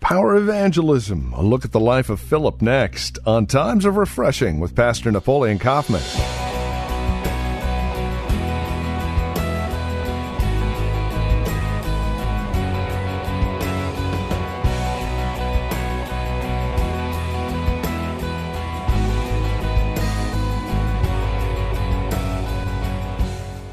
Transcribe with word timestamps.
Power 0.00 0.36
Evangelism, 0.36 1.32
a 1.32 1.42
look 1.42 1.64
at 1.64 1.72
the 1.72 1.80
life 1.80 2.10
of 2.10 2.20
Philip 2.20 2.60
next 2.60 3.18
on 3.26 3.46
Times 3.46 3.86
of 3.86 3.96
Refreshing 3.96 4.60
with 4.60 4.76
Pastor 4.76 5.10
Napoleon 5.10 5.58
Kaufman. 5.58 6.02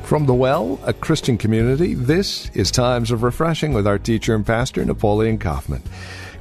From 0.03 0.25
the 0.25 0.33
Well, 0.33 0.79
a 0.83 0.93
Christian 0.93 1.37
community, 1.37 1.93
this 1.93 2.49
is 2.53 2.71
Times 2.71 3.09
of 3.09 3.23
Refreshing 3.23 3.73
with 3.73 3.87
our 3.87 3.97
teacher 3.97 4.35
and 4.35 4.45
pastor, 4.45 4.83
Napoleon 4.83 5.39
Kaufman. 5.39 5.81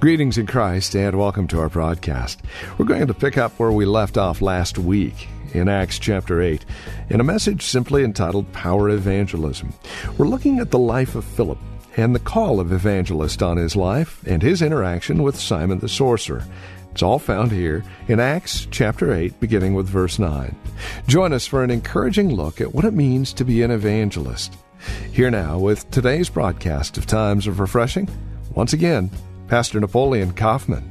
Greetings 0.01 0.37
in 0.37 0.47
Christ 0.47 0.97
and 0.97 1.17
welcome 1.17 1.47
to 1.47 1.61
our 1.61 1.69
broadcast. 1.69 2.41
We're 2.77 2.87
going 2.87 3.07
to 3.07 3.15
pick 3.15 3.39
up 3.39 3.53
where 3.59 3.71
we 3.71 3.85
left 3.85 4.19
off 4.19 4.43
last 4.43 4.79
week 4.79 5.29
in 5.55 5.69
Acts 5.69 6.01
chapter 6.01 6.43
8 6.43 6.65
in 7.09 7.21
a 7.21 7.25
message 7.25 7.63
simply 7.63 8.03
entitled 8.03 8.53
Power 8.53 8.91
Evangelism. 8.91 9.73
We're 10.19 10.27
looking 10.27 10.59
at 10.59 10.73
the 10.73 10.79
life 10.79 11.15
of 11.15 11.25
Philip 11.25 11.59
and 11.97 12.15
the 12.15 12.21
call 12.21 12.59
of 12.59 12.73
evangelist 12.73 13.43
on 13.45 13.59
his 13.59 13.77
life 13.77 14.27
and 14.27 14.43
his 14.43 14.61
interaction 14.61 15.23
with 15.23 15.39
Simon 15.39 15.79
the 15.79 15.89
sorcerer. 15.89 16.45
It's 16.93 17.03
all 17.03 17.19
found 17.19 17.53
here 17.53 17.83
in 18.07 18.21
Acts 18.21 18.69
chapter 18.71 19.15
8, 19.15 19.41
beginning 19.41 19.73
with 19.73 19.89
verse 19.89 20.19
9. 20.19 20.55
Join 21.07 21.33
us 21.33 21.47
for 21.47 21.65
an 21.65 21.71
encouraging 21.71 22.35
look 22.35 22.61
at 22.61 22.75
what 22.75 22.85
it 22.85 22.93
means 22.93 23.33
to 23.33 23.47
be 23.47 23.63
an 23.63 23.71
evangelist. 23.71 24.55
Here 25.11 25.31
now 25.31 25.59
with 25.59 25.91
today's 25.91 26.29
broadcast 26.29 26.99
of 26.99 27.07
Times 27.07 27.47
of 27.47 27.61
Refreshing, 27.61 28.11
once 28.55 28.75
again, 28.75 29.11
Pastor 29.49 29.81
Napoleon 29.81 30.35
Kaufman. 30.35 30.83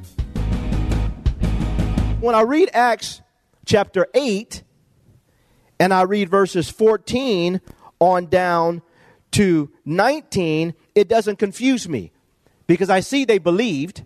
When 2.20 2.34
I 2.34 2.42
read 2.42 2.72
Acts 2.74 3.22
chapter 3.66 4.08
8 4.16 4.64
and 5.80 5.94
I 5.94 6.02
read 6.02 6.30
verses 6.30 6.68
14 6.68 7.62
on 8.00 8.26
down 8.26 8.82
to 9.34 9.72
19, 9.86 10.74
it 10.96 11.08
doesn't 11.08 11.38
confuse 11.38 11.88
me 11.88 12.12
because 12.66 12.90
I 12.90 13.02
see 13.02 13.24
they 13.24 13.38
believed 13.38 14.04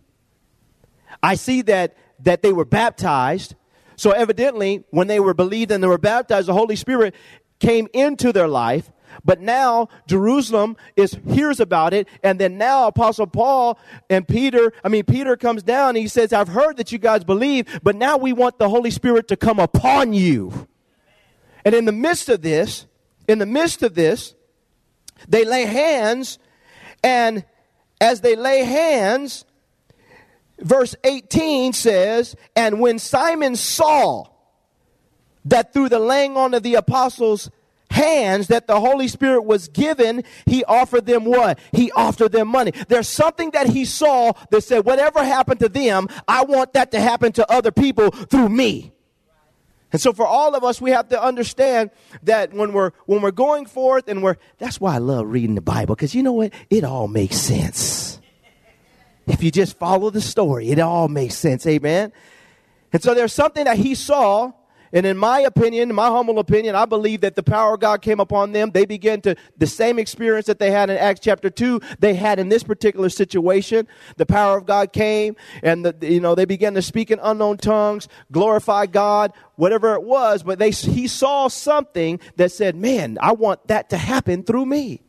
I 1.26 1.34
see 1.34 1.64
that, 1.64 1.98
that 2.20 2.44
they 2.44 2.54
were 2.54 2.66
baptized. 2.66 3.56
So 3.96 4.12
evidently, 4.12 4.84
when 4.92 5.08
they 5.08 5.20
were 5.20 5.34
believed 5.34 5.72
and 5.72 5.84
they 5.84 5.88
were 5.88 5.98
baptized, 5.98 6.48
the 6.48 6.54
Holy 6.54 6.76
Spirit 6.76 7.16
came 7.58 7.88
into 7.94 8.32
their 8.32 8.48
life. 8.48 8.92
But 9.24 9.42
now 9.42 9.88
Jerusalem 10.08 10.78
is 10.96 11.18
hears 11.28 11.60
about 11.60 11.96
it, 11.96 12.08
and 12.22 12.38
then 12.38 12.60
now 12.60 12.86
Apostle 12.86 13.26
Paul 13.26 13.80
and 14.08 14.28
Peter, 14.28 14.72
I 14.84 14.90
mean 14.90 15.04
Peter 15.06 15.36
comes 15.36 15.64
down 15.64 15.90
and 15.90 15.98
he 15.98 16.08
says, 16.08 16.32
I've 16.32 16.50
heard 16.50 16.78
that 16.78 16.92
you 16.92 17.00
guys 17.00 17.24
believe, 17.24 17.80
but 17.82 17.96
now 17.96 18.18
we 18.18 18.32
want 18.34 18.60
the 18.60 18.70
Holy 18.70 18.92
Spirit 18.92 19.28
to 19.30 19.38
come 19.38 19.58
upon 19.58 20.14
you. 20.14 20.68
And 21.64 21.74
in 21.74 21.86
the 21.86 21.94
midst 21.94 22.30
of 22.30 22.42
this, 22.44 22.86
in 23.28 23.40
the 23.40 23.46
midst 23.48 23.82
of 23.82 23.96
this, 23.96 24.36
they 25.28 25.44
lay 25.44 25.66
hands, 25.66 26.38
and 27.04 27.46
as 28.00 28.22
they 28.22 28.36
lay 28.36 28.64
hands, 28.64 29.46
verse 30.60 30.96
18 31.04 31.74
says, 31.74 32.36
And 32.56 32.80
when 32.80 33.00
Simon 33.00 33.56
saw 33.56 34.26
that 35.46 35.74
through 35.74 35.90
the 35.90 36.00
laying 36.00 36.38
on 36.38 36.54
of 36.54 36.64
the 36.64 36.76
apostles' 36.76 37.50
hands 37.92 38.48
that 38.48 38.68
the 38.68 38.80
Holy 38.80 39.08
Spirit 39.08 39.44
was 39.44 39.68
given, 39.68 40.24
he 40.46 40.64
offered 40.66 41.06
them 41.06 41.26
what? 41.26 41.60
He 41.72 41.92
offered 41.92 42.32
them 42.32 42.48
money. 42.48 42.72
There's 42.88 43.08
something 43.08 43.52
that 43.52 43.68
he 43.68 43.86
saw 43.86 44.34
that 44.50 44.62
said, 44.62 44.86
whatever 44.86 45.24
happened 45.24 45.60
to 45.62 45.70
them, 45.70 46.08
I 46.28 46.44
want 46.44 46.74
that 46.74 46.92
to 46.92 47.00
happen 47.00 47.32
to 47.34 47.52
other 47.52 47.72
people 47.72 48.12
through 48.12 48.50
me. 48.50 48.92
And 49.92 50.02
so 50.02 50.12
for 50.12 50.28
all 50.28 50.56
of 50.56 50.64
us, 50.66 50.82
we 50.82 50.92
have 50.92 51.08
to 51.10 51.24
understand 51.24 51.90
that 52.24 52.52
when 52.52 52.74
we're, 52.74 52.92
when 53.06 53.22
we're 53.22 53.32
going 53.32 53.66
forth 53.66 54.10
and 54.10 54.22
we're, 54.22 54.36
that's 54.58 54.82
why 54.82 54.96
I 54.96 54.98
love 54.98 55.28
reading 55.28 55.56
the 55.56 55.62
Bible, 55.62 55.96
because 55.96 56.14
you 56.14 56.22
know 56.22 56.34
what? 56.34 56.52
It 56.70 56.84
all 56.84 57.08
makes 57.08 57.38
sense. 57.38 58.05
If 59.28 59.44
you 59.44 59.52
just 59.52 59.78
follow 59.78 60.10
the 60.10 60.22
story, 60.22 60.70
it 60.70 60.80
all 60.80 61.08
makes 61.08 61.36
sense. 61.36 61.66
Amen. 61.66 62.12
And 62.94 63.02
so 63.02 63.14
there's 63.14 63.34
something 63.34 63.66
that 63.66 63.78
he 63.78 63.96
saw. 63.96 64.54
And 64.94 65.06
in 65.06 65.18
my 65.18 65.42
opinion, 65.42 65.94
my 65.94 66.08
humble 66.08 66.40
opinion, 66.40 66.76
I 66.76 66.86
believe 66.86 67.22
that 67.22 67.36
the 67.36 67.44
power 67.44 67.74
of 67.74 67.82
God 67.82 68.02
came 68.02 68.22
upon 68.22 68.54
them. 68.54 68.72
They 68.72 68.86
began 68.86 69.20
to, 69.22 69.36
the 69.58 69.68
same 69.68 70.00
experience 70.00 70.46
that 70.46 70.60
they 70.60 70.72
had 70.72 70.90
in 70.90 70.98
Acts 70.98 71.20
chapter 71.20 71.50
2, 71.50 71.82
they 72.00 72.14
had 72.14 72.40
in 72.40 72.48
this 72.48 72.64
particular 72.64 73.10
situation. 73.10 73.88
The 74.16 74.26
power 74.26 74.58
of 74.58 74.66
God 74.66 74.94
came 74.94 75.36
and, 75.62 75.86
the, 75.86 76.08
you 76.08 76.22
know, 76.22 76.36
they 76.36 76.46
began 76.46 76.76
to 76.76 76.82
speak 76.82 77.12
in 77.12 77.20
unknown 77.22 77.58
tongues, 77.58 78.08
glorify 78.32 78.86
God, 78.86 79.34
whatever 79.56 79.96
it 79.96 80.04
was. 80.04 80.44
But 80.44 80.60
they, 80.60 80.72
he 80.72 81.08
saw 81.08 81.50
something 81.50 82.22
that 82.38 82.54
said, 82.54 82.78
man, 82.78 83.18
I 83.20 83.34
want 83.34 83.68
that 83.68 83.90
to 83.90 83.98
happen 83.98 84.44
through 84.44 84.68
me. 84.68 85.02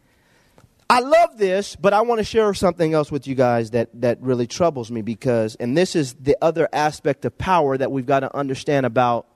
I 0.88 1.00
love 1.00 1.36
this, 1.36 1.74
but 1.74 1.92
I 1.92 2.02
want 2.02 2.20
to 2.20 2.24
share 2.24 2.54
something 2.54 2.94
else 2.94 3.10
with 3.10 3.26
you 3.26 3.34
guys 3.34 3.72
that, 3.72 3.88
that 4.00 4.20
really 4.20 4.46
troubles 4.46 4.90
me 4.90 5.02
because, 5.02 5.56
and 5.56 5.76
this 5.76 5.96
is 5.96 6.14
the 6.14 6.36
other 6.40 6.68
aspect 6.72 7.24
of 7.24 7.36
power 7.36 7.76
that 7.76 7.90
we've 7.90 8.06
got 8.06 8.20
to 8.20 8.34
understand 8.36 8.86
about 8.86 9.26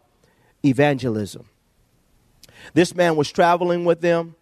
evangelism. 0.64 1.48
This 2.74 2.94
man 2.94 3.16
was 3.16 3.32
traveling 3.32 3.84
with 3.84 4.00
them. 4.00 4.36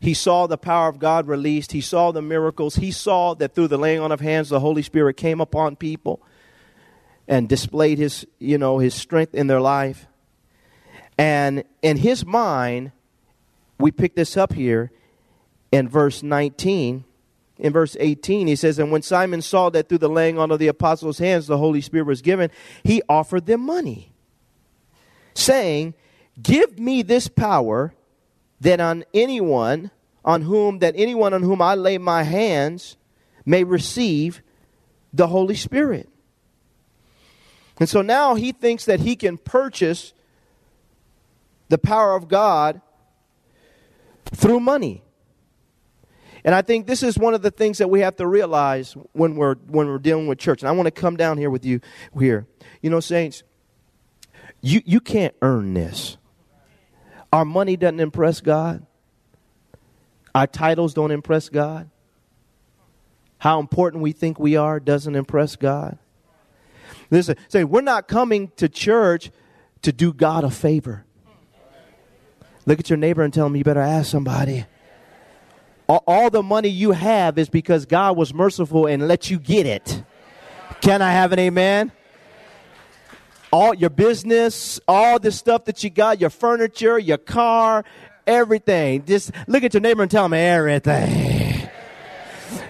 He 0.00 0.14
saw 0.14 0.48
the 0.48 0.58
power 0.58 0.88
of 0.88 0.98
God 0.98 1.28
released. 1.28 1.70
He 1.70 1.80
saw 1.80 2.10
the 2.10 2.22
miracles. 2.22 2.74
He 2.74 2.90
saw 2.90 3.34
that 3.34 3.54
through 3.54 3.68
the 3.68 3.78
laying 3.78 4.00
on 4.00 4.10
of 4.10 4.20
hands, 4.20 4.48
the 4.48 4.58
Holy 4.58 4.82
Spirit 4.82 5.16
came 5.16 5.40
upon 5.40 5.76
people 5.76 6.20
and 7.28 7.48
displayed 7.48 7.98
his, 7.98 8.26
you 8.40 8.58
know, 8.58 8.78
his 8.78 8.94
strength 8.94 9.32
in 9.32 9.46
their 9.46 9.60
life. 9.60 10.06
And 11.16 11.62
in 11.82 11.98
his 11.98 12.26
mind, 12.26 12.90
we 13.78 13.92
pick 13.92 14.16
this 14.16 14.36
up 14.36 14.52
here 14.52 14.90
in 15.72 15.88
verse 15.88 16.22
19. 16.22 17.04
In 17.58 17.72
verse 17.72 17.96
18, 17.98 18.46
he 18.46 18.56
says, 18.56 18.78
And 18.78 18.92
when 18.92 19.02
Simon 19.02 19.42
saw 19.42 19.70
that 19.70 19.88
through 19.88 19.98
the 19.98 20.08
laying 20.08 20.38
on 20.38 20.50
of 20.50 20.58
the 20.58 20.68
apostles' 20.68 21.18
hands 21.18 21.46
the 21.46 21.58
Holy 21.58 21.80
Spirit 21.80 22.06
was 22.06 22.22
given, 22.22 22.50
he 22.84 23.02
offered 23.08 23.46
them 23.46 23.60
money, 23.62 24.12
saying, 25.34 25.94
Give 26.40 26.78
me 26.78 27.02
this 27.02 27.28
power 27.28 27.94
that 28.60 28.80
on 28.80 29.04
anyone 29.12 29.90
on 30.24 30.42
whom 30.42 30.78
that 30.78 30.94
anyone 30.96 31.34
on 31.34 31.42
whom 31.42 31.60
I 31.60 31.74
lay 31.74 31.98
my 31.98 32.22
hands 32.22 32.96
may 33.44 33.64
receive 33.64 34.40
the 35.12 35.26
Holy 35.26 35.56
Spirit. 35.56 36.08
And 37.78 37.88
so 37.88 38.02
now 38.02 38.34
he 38.34 38.52
thinks 38.52 38.84
that 38.84 39.00
he 39.00 39.16
can 39.16 39.36
purchase 39.36 40.12
the 41.68 41.78
power 41.78 42.14
of 42.14 42.28
God 42.28 42.80
through 44.24 44.60
money. 44.60 45.02
And 46.44 46.54
I 46.54 46.62
think 46.62 46.86
this 46.86 47.02
is 47.02 47.18
one 47.18 47.34
of 47.34 47.42
the 47.42 47.50
things 47.50 47.78
that 47.78 47.88
we 47.88 48.00
have 48.00 48.16
to 48.16 48.26
realize 48.26 48.94
when 49.12 49.36
we're 49.36 49.54
when 49.66 49.86
we're 49.86 49.98
dealing 49.98 50.26
with 50.26 50.38
church. 50.38 50.62
And 50.62 50.68
I 50.68 50.72
want 50.72 50.86
to 50.86 50.90
come 50.90 51.16
down 51.16 51.38
here 51.38 51.50
with 51.50 51.64
you 51.64 51.80
here. 52.18 52.46
You 52.80 52.90
know, 52.90 53.00
saints, 53.00 53.44
you 54.60 54.82
you 54.84 55.00
can't 55.00 55.34
earn 55.40 55.74
this. 55.74 56.16
Our 57.32 57.44
money 57.44 57.76
doesn't 57.76 58.00
impress 58.00 58.40
God. 58.40 58.84
Our 60.34 60.46
titles 60.46 60.94
don't 60.94 61.12
impress 61.12 61.48
God. 61.48 61.88
How 63.38 63.60
important 63.60 64.02
we 64.02 64.12
think 64.12 64.38
we 64.38 64.56
are 64.56 64.80
doesn't 64.80 65.14
impress 65.14 65.56
God. 65.56 65.98
Listen, 67.10 67.36
say 67.48 67.62
we're 67.62 67.82
not 67.82 68.08
coming 68.08 68.50
to 68.56 68.68
church 68.68 69.30
to 69.82 69.92
do 69.92 70.12
God 70.12 70.44
a 70.44 70.50
favor. 70.50 71.04
Look 72.66 72.80
at 72.80 72.90
your 72.90 72.96
neighbor 72.96 73.22
and 73.22 73.32
tell 73.32 73.46
him 73.46 73.56
you 73.56 73.64
better 73.64 73.80
ask 73.80 74.10
somebody 74.10 74.64
all 75.98 76.30
the 76.30 76.42
money 76.42 76.68
you 76.68 76.92
have 76.92 77.38
is 77.38 77.48
because 77.48 77.86
God 77.86 78.16
was 78.16 78.32
merciful 78.32 78.86
and 78.86 79.08
let 79.08 79.30
you 79.30 79.38
get 79.38 79.66
it. 79.66 80.02
Can 80.80 81.02
I 81.02 81.12
have 81.12 81.32
an 81.32 81.38
amen? 81.38 81.92
All 83.50 83.74
your 83.74 83.90
business, 83.90 84.80
all 84.88 85.18
the 85.18 85.30
stuff 85.30 85.66
that 85.66 85.84
you 85.84 85.90
got, 85.90 86.20
your 86.20 86.30
furniture, 86.30 86.98
your 86.98 87.18
car, 87.18 87.84
everything. 88.26 89.04
Just 89.04 89.32
look 89.46 89.62
at 89.62 89.74
your 89.74 89.80
neighbor 89.80 90.02
and 90.02 90.10
tell 90.10 90.24
him 90.24 90.32
everything. 90.32 91.68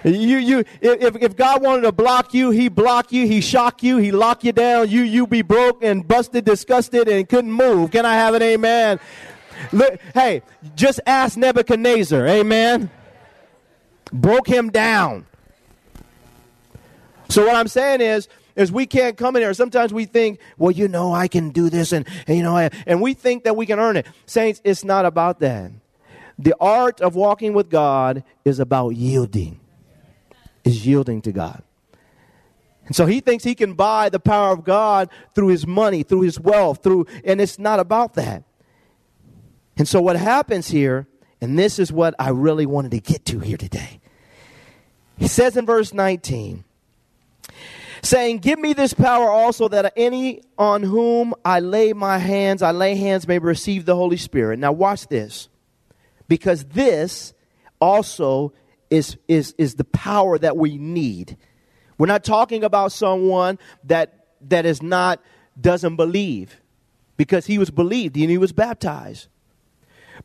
You, 0.03 0.37
you, 0.37 0.59
if, 0.81 1.15
if 1.15 1.35
God 1.35 1.61
wanted 1.61 1.83
to 1.83 1.91
block 1.91 2.33
you, 2.33 2.49
He 2.49 2.67
block 2.67 3.11
you, 3.11 3.25
He 3.25 3.41
shock 3.41 3.83
you, 3.83 3.97
He 3.97 4.11
lock 4.11 4.43
you 4.43 4.51
down, 4.51 4.89
you, 4.89 5.01
you 5.01 5.27
be 5.27 5.41
broke 5.41 5.83
and 5.83 6.05
busted, 6.05 6.45
disgusted, 6.45 7.07
and 7.07 7.27
couldn't 7.27 7.51
move. 7.51 7.91
Can 7.91 8.05
I 8.05 8.15
have 8.15 8.33
an 8.33 8.41
amen? 8.41 8.99
Look, 9.71 9.99
hey, 10.13 10.41
just 10.75 10.99
ask 11.05 11.37
Nebuchadnezzar, 11.37 12.27
amen? 12.27 12.89
Broke 14.13 14.47
him 14.47 14.69
down. 14.69 15.25
So 17.29 17.45
what 17.45 17.55
I'm 17.55 17.67
saying 17.67 17.99
is, 18.01 18.29
is 18.55 18.71
we 18.71 18.85
can't 18.85 19.17
come 19.17 19.35
in 19.35 19.41
here. 19.41 19.53
Sometimes 19.53 19.91
we 19.91 20.05
think, 20.05 20.39
well, 20.57 20.71
you 20.71 20.87
know, 20.87 21.11
I 21.13 21.27
can 21.27 21.49
do 21.49 21.69
this, 21.69 21.91
and, 21.91 22.07
and 22.27 22.37
you 22.37 22.43
know, 22.43 22.55
I, 22.55 22.69
and 22.85 23.01
we 23.01 23.15
think 23.15 23.43
that 23.45 23.55
we 23.55 23.65
can 23.65 23.79
earn 23.79 23.97
it. 23.97 24.05
Saints, 24.27 24.61
it's 24.63 24.83
not 24.83 25.05
about 25.05 25.39
that. 25.39 25.71
The 26.37 26.53
art 26.59 27.01
of 27.01 27.15
walking 27.15 27.53
with 27.53 27.69
God 27.69 28.23
is 28.45 28.59
about 28.59 28.89
yielding. 28.89 29.59
Is 30.63 30.85
yielding 30.85 31.21
to 31.23 31.31
God. 31.31 31.63
And 32.85 32.95
so 32.95 33.05
he 33.05 33.19
thinks 33.19 33.43
he 33.43 33.55
can 33.55 33.73
buy 33.73 34.09
the 34.09 34.19
power 34.19 34.51
of 34.51 34.63
God 34.63 35.09
through 35.33 35.47
his 35.47 35.65
money, 35.65 36.03
through 36.03 36.21
his 36.21 36.39
wealth, 36.39 36.83
through 36.83 37.07
and 37.23 37.39
it's 37.39 37.57
not 37.57 37.79
about 37.79 38.13
that. 38.15 38.43
And 39.77 39.87
so 39.87 40.01
what 40.01 40.17
happens 40.17 40.67
here, 40.67 41.07
and 41.41 41.57
this 41.57 41.79
is 41.79 41.91
what 41.91 42.13
I 42.19 42.29
really 42.29 42.65
wanted 42.65 42.91
to 42.91 42.99
get 42.99 43.25
to 43.25 43.39
here 43.39 43.57
today. 43.57 43.99
He 45.17 45.27
says 45.27 45.57
in 45.57 45.65
verse 45.65 45.93
19, 45.93 46.63
saying, 48.01 48.39
Give 48.39 48.59
me 48.59 48.73
this 48.73 48.93
power 48.93 49.29
also 49.29 49.67
that 49.69 49.93
any 49.95 50.41
on 50.57 50.83
whom 50.83 51.33
I 51.43 51.59
lay 51.59 51.93
my 51.93 52.17
hands, 52.17 52.61
I 52.61 52.71
lay 52.71 52.95
hands, 52.95 53.27
may 53.27 53.39
receive 53.39 53.85
the 53.85 53.95
Holy 53.95 54.17
Spirit. 54.17 54.59
Now, 54.59 54.71
watch 54.71 55.07
this, 55.07 55.49
because 56.27 56.65
this 56.65 57.33
also 57.79 58.53
is, 58.89 59.17
is, 59.27 59.55
is 59.57 59.75
the 59.75 59.85
power 59.85 60.37
that 60.37 60.57
we 60.57 60.77
need. 60.77 61.37
We're 61.97 62.07
not 62.07 62.23
talking 62.23 62.63
about 62.63 62.91
someone 62.91 63.59
that, 63.85 64.27
that 64.41 64.65
is 64.65 64.81
not, 64.81 65.21
doesn't 65.59 65.95
believe, 65.95 66.59
because 67.17 67.45
he 67.45 67.57
was 67.57 67.69
believed 67.69 68.17
and 68.17 68.29
he 68.29 68.37
was 68.37 68.51
baptized. 68.51 69.27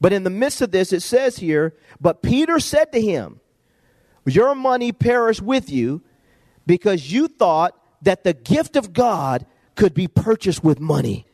But 0.00 0.12
in 0.12 0.22
the 0.22 0.30
midst 0.30 0.60
of 0.60 0.70
this, 0.70 0.92
it 0.92 1.00
says 1.00 1.38
here, 1.38 1.74
But 2.00 2.22
Peter 2.22 2.60
said 2.60 2.92
to 2.92 3.00
him, 3.00 3.40
Your 4.28 4.54
money 4.54 4.92
perish 4.92 5.40
with 5.40 5.70
you 5.70 6.02
because 6.66 7.12
you 7.12 7.28
thought 7.28 7.74
that 8.02 8.24
the 8.24 8.32
gift 8.32 8.76
of 8.76 8.92
God 8.92 9.46
could 9.74 9.94
be 9.94 10.08
purchased 10.08 10.62
with 10.62 10.80
money. 10.80 11.26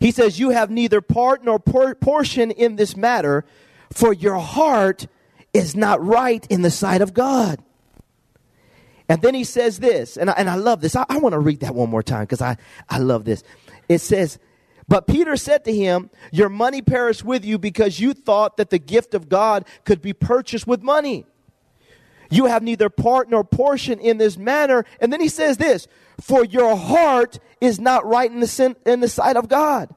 He 0.00 0.10
says, 0.10 0.38
You 0.38 0.50
have 0.50 0.70
neither 0.70 1.00
part 1.00 1.44
nor 1.44 1.58
por- 1.58 1.94
portion 1.94 2.50
in 2.50 2.76
this 2.76 2.96
matter, 2.96 3.44
for 3.90 4.12
your 4.12 4.38
heart 4.38 5.06
is 5.52 5.76
not 5.76 6.04
right 6.04 6.44
in 6.50 6.62
the 6.62 6.70
sight 6.70 7.00
of 7.00 7.14
God. 7.14 7.62
And 9.08 9.20
then 9.22 9.34
he 9.34 9.44
says 9.44 9.80
this, 9.80 10.16
and 10.16 10.30
I, 10.30 10.32
and 10.34 10.48
I 10.48 10.54
love 10.54 10.80
this. 10.80 10.96
I, 10.96 11.04
I 11.08 11.18
want 11.18 11.34
to 11.34 11.38
read 11.38 11.60
that 11.60 11.74
one 11.74 11.90
more 11.90 12.02
time 12.02 12.22
because 12.22 12.40
I, 12.40 12.56
I 12.88 12.98
love 12.98 13.24
this. 13.24 13.42
It 13.88 13.98
says, 13.98 14.38
But 14.88 15.06
Peter 15.06 15.36
said 15.36 15.64
to 15.66 15.74
him, 15.74 16.10
Your 16.32 16.48
money 16.48 16.80
perished 16.80 17.24
with 17.24 17.44
you 17.44 17.58
because 17.58 18.00
you 18.00 18.14
thought 18.14 18.56
that 18.56 18.70
the 18.70 18.78
gift 18.78 19.14
of 19.14 19.28
God 19.28 19.66
could 19.84 20.00
be 20.00 20.12
purchased 20.12 20.66
with 20.66 20.82
money. 20.82 21.26
You 22.34 22.46
have 22.46 22.64
neither 22.64 22.88
part 22.88 23.30
nor 23.30 23.44
portion 23.44 24.00
in 24.00 24.18
this 24.18 24.36
manner. 24.36 24.84
And 25.00 25.12
then 25.12 25.20
he 25.20 25.28
says 25.28 25.56
this, 25.56 25.86
for 26.20 26.44
your 26.44 26.76
heart 26.76 27.38
is 27.60 27.78
not 27.78 28.04
right 28.04 28.28
in 28.28 28.40
the, 28.40 28.48
sin, 28.48 28.74
in 28.84 28.98
the 28.98 29.08
sight 29.08 29.36
of 29.36 29.48
God. 29.48 29.94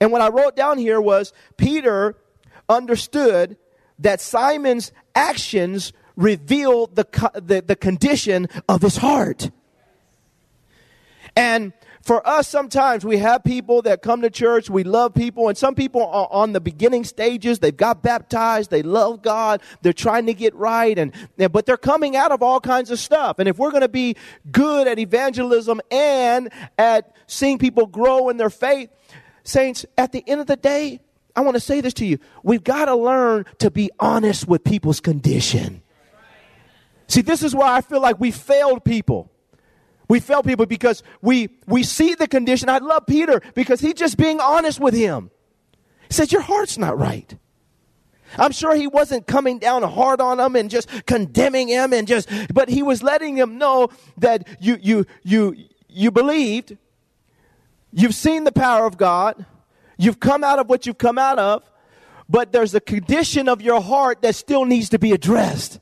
And 0.00 0.10
what 0.10 0.22
I 0.22 0.28
wrote 0.28 0.56
down 0.56 0.78
here 0.78 1.02
was 1.02 1.34
Peter 1.58 2.16
understood 2.66 3.58
that 3.98 4.22
Simon's 4.22 4.90
actions 5.14 5.92
revealed 6.16 6.96
the, 6.96 7.06
the, 7.34 7.60
the 7.60 7.76
condition 7.76 8.48
of 8.66 8.80
his 8.80 8.96
heart. 8.96 9.50
And 11.36 11.74
for 12.02 12.26
us, 12.26 12.48
sometimes 12.48 13.04
we 13.04 13.18
have 13.18 13.44
people 13.44 13.82
that 13.82 14.00
come 14.00 14.22
to 14.22 14.30
church, 14.30 14.70
we 14.70 14.84
love 14.84 15.12
people, 15.14 15.48
and 15.48 15.58
some 15.58 15.74
people 15.74 16.04
are 16.06 16.28
on 16.30 16.52
the 16.52 16.60
beginning 16.60 17.04
stages. 17.04 17.58
They've 17.58 17.76
got 17.76 18.02
baptized, 18.02 18.70
they 18.70 18.82
love 18.82 19.20
God, 19.20 19.60
they're 19.82 19.92
trying 19.92 20.26
to 20.26 20.34
get 20.34 20.54
right, 20.54 20.98
and, 20.98 21.12
but 21.36 21.66
they're 21.66 21.76
coming 21.76 22.16
out 22.16 22.32
of 22.32 22.42
all 22.42 22.58
kinds 22.58 22.90
of 22.90 22.98
stuff. 22.98 23.38
And 23.38 23.48
if 23.48 23.58
we're 23.58 23.70
going 23.70 23.82
to 23.82 23.88
be 23.88 24.16
good 24.50 24.88
at 24.88 24.98
evangelism 24.98 25.80
and 25.90 26.50
at 26.78 27.14
seeing 27.26 27.58
people 27.58 27.86
grow 27.86 28.30
in 28.30 28.38
their 28.38 28.50
faith, 28.50 28.88
saints, 29.44 29.84
at 29.98 30.12
the 30.12 30.24
end 30.26 30.40
of 30.40 30.46
the 30.46 30.56
day, 30.56 31.00
I 31.36 31.42
want 31.42 31.56
to 31.56 31.60
say 31.60 31.80
this 31.80 31.94
to 31.94 32.06
you. 32.06 32.18
We've 32.42 32.64
got 32.64 32.86
to 32.86 32.96
learn 32.96 33.44
to 33.58 33.70
be 33.70 33.90
honest 34.00 34.48
with 34.48 34.64
people's 34.64 35.00
condition. 35.00 35.82
See, 37.08 37.20
this 37.22 37.42
is 37.42 37.54
why 37.54 37.76
I 37.76 37.80
feel 37.82 38.00
like 38.00 38.18
we 38.18 38.30
failed 38.30 38.84
people. 38.84 39.30
We 40.10 40.18
fail 40.18 40.42
people 40.42 40.66
because 40.66 41.04
we, 41.22 41.50
we 41.68 41.84
see 41.84 42.16
the 42.16 42.26
condition. 42.26 42.68
I 42.68 42.78
love 42.78 43.06
Peter 43.06 43.40
because 43.54 43.80
he's 43.80 43.94
just 43.94 44.16
being 44.16 44.40
honest 44.40 44.80
with 44.80 44.92
him. 44.92 45.30
He 46.08 46.14
says, 46.14 46.32
Your 46.32 46.40
heart's 46.42 46.76
not 46.76 46.98
right. 46.98 47.32
I'm 48.36 48.50
sure 48.50 48.74
he 48.74 48.88
wasn't 48.88 49.28
coming 49.28 49.60
down 49.60 49.84
hard 49.84 50.20
on 50.20 50.40
him 50.40 50.56
and 50.56 50.68
just 50.68 50.88
condemning 51.06 51.68
him 51.68 51.92
and 51.92 52.08
just, 52.08 52.28
but 52.52 52.68
he 52.68 52.82
was 52.82 53.04
letting 53.04 53.36
him 53.36 53.56
know 53.56 53.90
that 54.16 54.48
you, 54.60 54.78
you, 54.82 55.06
you, 55.22 55.54
you 55.88 56.10
believed, 56.10 56.76
you've 57.92 58.16
seen 58.16 58.42
the 58.42 58.50
power 58.50 58.86
of 58.86 58.96
God, 58.96 59.46
you've 59.96 60.18
come 60.18 60.42
out 60.42 60.58
of 60.58 60.68
what 60.68 60.86
you've 60.86 60.98
come 60.98 61.18
out 61.18 61.38
of, 61.38 61.62
but 62.28 62.50
there's 62.50 62.74
a 62.74 62.80
condition 62.80 63.48
of 63.48 63.62
your 63.62 63.80
heart 63.80 64.22
that 64.22 64.34
still 64.34 64.64
needs 64.64 64.88
to 64.88 64.98
be 64.98 65.12
addressed. 65.12 65.78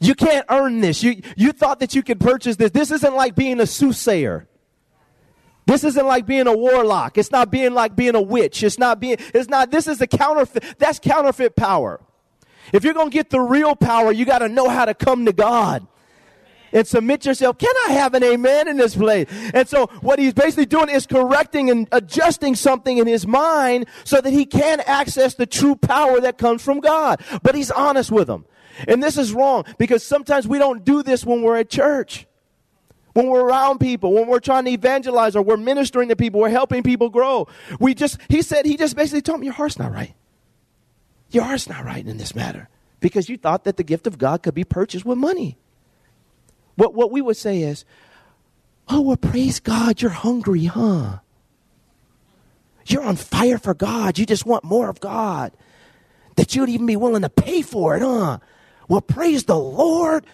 You 0.00 0.14
can't 0.14 0.46
earn 0.48 0.80
this. 0.80 1.02
You, 1.02 1.22
you 1.36 1.52
thought 1.52 1.80
that 1.80 1.94
you 1.94 2.02
could 2.02 2.20
purchase 2.20 2.56
this. 2.56 2.70
This 2.70 2.90
isn't 2.90 3.14
like 3.14 3.34
being 3.34 3.60
a 3.60 3.66
soothsayer. 3.66 4.46
This 5.66 5.84
isn't 5.84 6.06
like 6.06 6.24
being 6.24 6.46
a 6.46 6.56
warlock. 6.56 7.18
It's 7.18 7.30
not 7.30 7.50
being 7.50 7.74
like 7.74 7.94
being 7.94 8.14
a 8.14 8.22
witch. 8.22 8.62
It's 8.62 8.78
not 8.78 9.00
being, 9.00 9.18
it's 9.34 9.48
not, 9.48 9.70
this 9.70 9.86
is 9.86 10.00
a 10.00 10.06
counterfeit, 10.06 10.64
that's 10.78 10.98
counterfeit 10.98 11.56
power. 11.56 12.00
If 12.72 12.84
you're 12.84 12.94
going 12.94 13.10
to 13.10 13.14
get 13.14 13.30
the 13.30 13.40
real 13.40 13.76
power, 13.76 14.12
you 14.12 14.24
got 14.24 14.38
to 14.38 14.48
know 14.48 14.68
how 14.68 14.84
to 14.84 14.94
come 14.94 15.26
to 15.26 15.32
God 15.32 15.86
and 16.72 16.86
submit 16.86 17.26
yourself. 17.26 17.58
Can 17.58 17.72
I 17.88 17.92
have 17.92 18.14
an 18.14 18.22
amen 18.22 18.68
in 18.68 18.76
this 18.76 18.94
place? 18.94 19.26
And 19.52 19.68
so 19.68 19.86
what 20.00 20.18
he's 20.18 20.34
basically 20.34 20.66
doing 20.66 20.88
is 20.88 21.06
correcting 21.06 21.70
and 21.70 21.88
adjusting 21.92 22.54
something 22.54 22.98
in 22.98 23.06
his 23.06 23.26
mind 23.26 23.86
so 24.04 24.20
that 24.20 24.32
he 24.32 24.46
can 24.46 24.80
access 24.80 25.34
the 25.34 25.46
true 25.46 25.76
power 25.76 26.20
that 26.20 26.38
comes 26.38 26.62
from 26.62 26.80
God. 26.80 27.22
But 27.42 27.54
he's 27.54 27.70
honest 27.70 28.10
with 28.10 28.26
them. 28.26 28.46
And 28.86 29.02
this 29.02 29.18
is 29.18 29.32
wrong 29.32 29.64
because 29.78 30.04
sometimes 30.04 30.46
we 30.46 30.58
don't 30.58 30.84
do 30.84 31.02
this 31.02 31.24
when 31.24 31.42
we're 31.42 31.56
at 31.56 31.70
church. 31.70 32.26
When 33.14 33.26
we're 33.26 33.42
around 33.42 33.78
people, 33.78 34.12
when 34.12 34.28
we're 34.28 34.38
trying 34.38 34.66
to 34.66 34.70
evangelize 34.70 35.34
or 35.34 35.42
we're 35.42 35.56
ministering 35.56 36.08
to 36.10 36.16
people, 36.16 36.40
we're 36.40 36.50
helping 36.50 36.84
people 36.84 37.08
grow. 37.08 37.48
We 37.80 37.94
just, 37.94 38.18
he 38.28 38.42
said, 38.42 38.64
he 38.64 38.76
just 38.76 38.94
basically 38.94 39.22
told 39.22 39.40
me, 39.40 39.46
your 39.46 39.54
heart's 39.54 39.78
not 39.78 39.90
right. 39.90 40.14
Your 41.30 41.44
heart's 41.44 41.68
not 41.68 41.84
right 41.84 42.06
in 42.06 42.16
this 42.16 42.34
matter 42.34 42.68
because 43.00 43.28
you 43.28 43.36
thought 43.36 43.64
that 43.64 43.76
the 43.76 43.82
gift 43.82 44.06
of 44.06 44.18
God 44.18 44.42
could 44.42 44.54
be 44.54 44.64
purchased 44.64 45.04
with 45.04 45.18
money. 45.18 45.58
What, 46.76 46.94
what 46.94 47.10
we 47.10 47.20
would 47.20 47.36
say 47.36 47.62
is, 47.62 47.84
oh, 48.88 49.00
well, 49.00 49.16
praise 49.16 49.58
God, 49.58 50.00
you're 50.00 50.10
hungry, 50.10 50.66
huh? 50.66 51.18
You're 52.86 53.02
on 53.02 53.16
fire 53.16 53.58
for 53.58 53.74
God. 53.74 54.18
You 54.18 54.24
just 54.24 54.46
want 54.46 54.64
more 54.64 54.88
of 54.88 55.00
God. 55.00 55.52
That 56.36 56.54
you'd 56.54 56.68
even 56.68 56.86
be 56.86 56.96
willing 56.96 57.22
to 57.22 57.28
pay 57.28 57.62
for 57.62 57.96
it, 57.96 58.00
huh? 58.00 58.38
Well, 58.88 59.02
praise 59.02 59.44
the 59.44 59.58
Lord. 59.58 60.26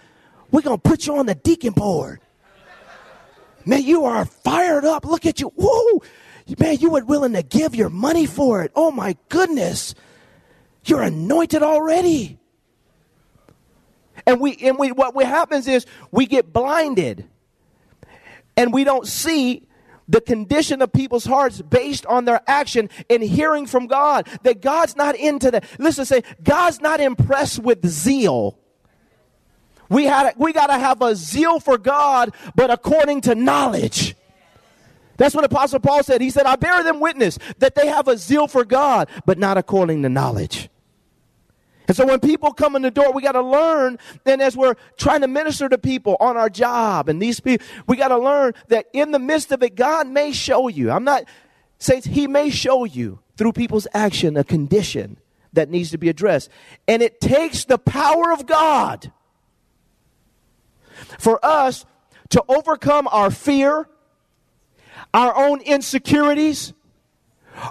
We're 0.51 0.63
going 0.63 0.79
to 0.79 0.89
put 0.89 1.07
you 1.07 1.17
on 1.17 1.27
the 1.27 1.35
deacon 1.35 1.73
board. 1.73 2.21
Man, 3.67 3.83
you 3.83 4.05
are 4.05 4.25
fired 4.25 4.85
up. 4.85 5.05
Look 5.05 5.27
at 5.27 5.41
you. 5.41 5.53
Whoa. 5.57 6.03
Man, 6.59 6.77
you 6.77 6.91
were 6.91 7.05
willing 7.05 7.33
to 7.33 7.43
give 7.43 7.75
your 7.75 7.89
money 7.89 8.27
for 8.27 8.63
it. 8.63 8.71
Oh 8.75 8.91
my 8.91 9.17
goodness. 9.29 9.95
You're 10.85 11.03
anointed 11.03 11.63
already. 11.63 12.39
And 14.27 14.41
we 14.41 14.57
and 14.59 14.79
we 14.79 14.93
what 14.93 15.15
happens 15.27 15.67
is 15.67 15.87
we 16.11 16.27
get 16.27 16.53
blinded. 16.53 17.27
And 18.57 18.73
we 18.73 18.85
don't 18.85 19.07
see 19.07 19.67
the 20.09 20.21
condition 20.21 20.83
of 20.83 20.93
people's 20.93 21.25
hearts 21.25 21.63
based 21.63 22.07
on 22.07 22.25
their 22.25 22.41
action 22.47 22.91
in 23.09 23.23
hearing 23.23 23.67
from 23.67 23.87
God. 23.87 24.29
That 24.43 24.61
God's 24.61 24.97
not 24.97 25.17
into 25.17 25.51
that. 25.51 25.65
Listen, 25.79 26.05
say, 26.05 26.23
God's 26.43 26.81
not 26.81 27.01
impressed 27.01 27.59
with 27.59 27.87
zeal. 27.87 28.59
We, 29.89 30.05
had, 30.05 30.35
we 30.37 30.53
got 30.53 30.69
to 30.69 30.79
have 30.79 31.03
a 31.03 31.15
zeal 31.15 31.61
for 31.61 31.79
God, 31.79 32.35
but 32.55 32.71
according 32.71 33.23
to 33.23 33.35
knowledge. 33.35 34.17
That's 35.17 35.35
what 35.35 35.45
Apostle 35.45 35.81
Paul 35.81 36.03
said. 36.03 36.21
He 36.21 36.31
said, 36.31 36.47
I 36.47 36.57
bear 36.57 36.83
them 36.83 37.01
witness 37.01 37.39
that 37.59 37.75
they 37.75 37.87
have 37.87 38.09
a 38.09 38.17
zeal 38.17 38.49
for 38.49 38.65
God, 38.65 39.09
but 39.27 39.39
not 39.39 39.57
according 39.57 40.03
to 40.03 40.09
knowledge. 40.09 40.69
And 41.87 41.97
so 41.97 42.07
when 42.07 42.21
people 42.21 42.53
come 42.53 42.77
in 42.77 42.83
the 42.83 42.91
door, 42.91 43.13
we 43.13 43.23
got 43.23 43.33
to 43.33 43.43
learn. 43.43 43.99
And 44.25 44.41
as 44.41 44.57
we're 44.57 44.75
trying 44.97 45.21
to 45.21 45.29
minister 45.29 45.69
to 45.69 45.79
people 45.79 46.17
on 46.19 46.37
our 46.37 46.49
job 46.49 47.09
and 47.09 47.21
these 47.21 47.41
people, 47.41 47.67
we 47.87 47.97
got 47.97 48.09
to 48.09 48.19
learn 48.19 48.55
that 48.69 48.87
in 48.93 49.11
the 49.11 49.19
midst 49.19 49.53
of 49.53 49.63
it, 49.63 49.75
God 49.75 50.09
may 50.09 50.33
show 50.33 50.69
you. 50.69 50.91
I'm 50.91 51.05
not 51.05 51.25
saying 51.79 52.03
He 52.03 52.27
may 52.27 52.51
show 52.51 52.85
you 52.85 53.21
through 53.37 53.53
people's 53.53 53.87
action 53.93 54.37
a 54.37 54.45
condition 54.45 55.19
that 55.53 55.69
needs 55.69 55.91
to 55.91 55.99
be 55.99 56.09
addressed. 56.09 56.51
And 56.89 57.03
it 57.03 57.21
takes 57.21 57.65
the 57.65 57.79
power 57.79 58.33
of 58.33 58.47
God 58.47 59.13
for 61.19 61.45
us 61.45 61.85
to 62.31 62.43
overcome 62.49 63.09
our 63.09 63.31
fear, 63.31 63.89
our 65.13 65.37
own 65.37 65.61
insecurities, 65.61 66.73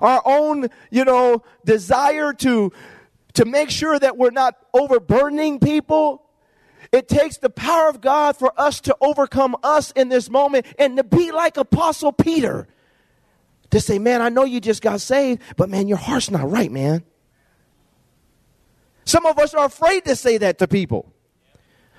our 0.01 0.21
own, 0.25 0.69
you 0.91 1.03
know, 1.03 1.43
desire 1.65 2.33
to, 2.33 2.71
to 3.33 3.45
make 3.45 3.69
sure 3.69 3.97
that 3.97 4.17
we're 4.17 4.31
not 4.31 4.55
overburdening 4.73 5.59
people. 5.59 6.23
It 6.91 7.07
takes 7.07 7.37
the 7.37 7.49
power 7.49 7.89
of 7.89 8.01
God 8.01 8.37
for 8.37 8.53
us 8.59 8.79
to 8.81 8.95
overcome 9.01 9.55
us 9.63 9.91
in 9.91 10.09
this 10.09 10.29
moment 10.29 10.67
and 10.77 10.97
to 10.97 11.03
be 11.03 11.31
like 11.31 11.57
Apostle 11.57 12.11
Peter. 12.11 12.67
To 13.71 13.81
say, 13.81 13.97
man, 13.97 14.21
I 14.21 14.29
know 14.29 14.43
you 14.43 14.59
just 14.59 14.83
got 14.83 15.01
saved, 15.01 15.41
but 15.57 15.67
man, 15.67 15.87
your 15.87 15.97
heart's 15.97 16.29
not 16.29 16.49
right, 16.49 16.71
man. 16.71 17.03
Some 19.05 19.25
of 19.25 19.39
us 19.39 19.55
are 19.55 19.65
afraid 19.65 20.05
to 20.05 20.15
say 20.15 20.37
that 20.37 20.59
to 20.59 20.67
people. 20.67 21.11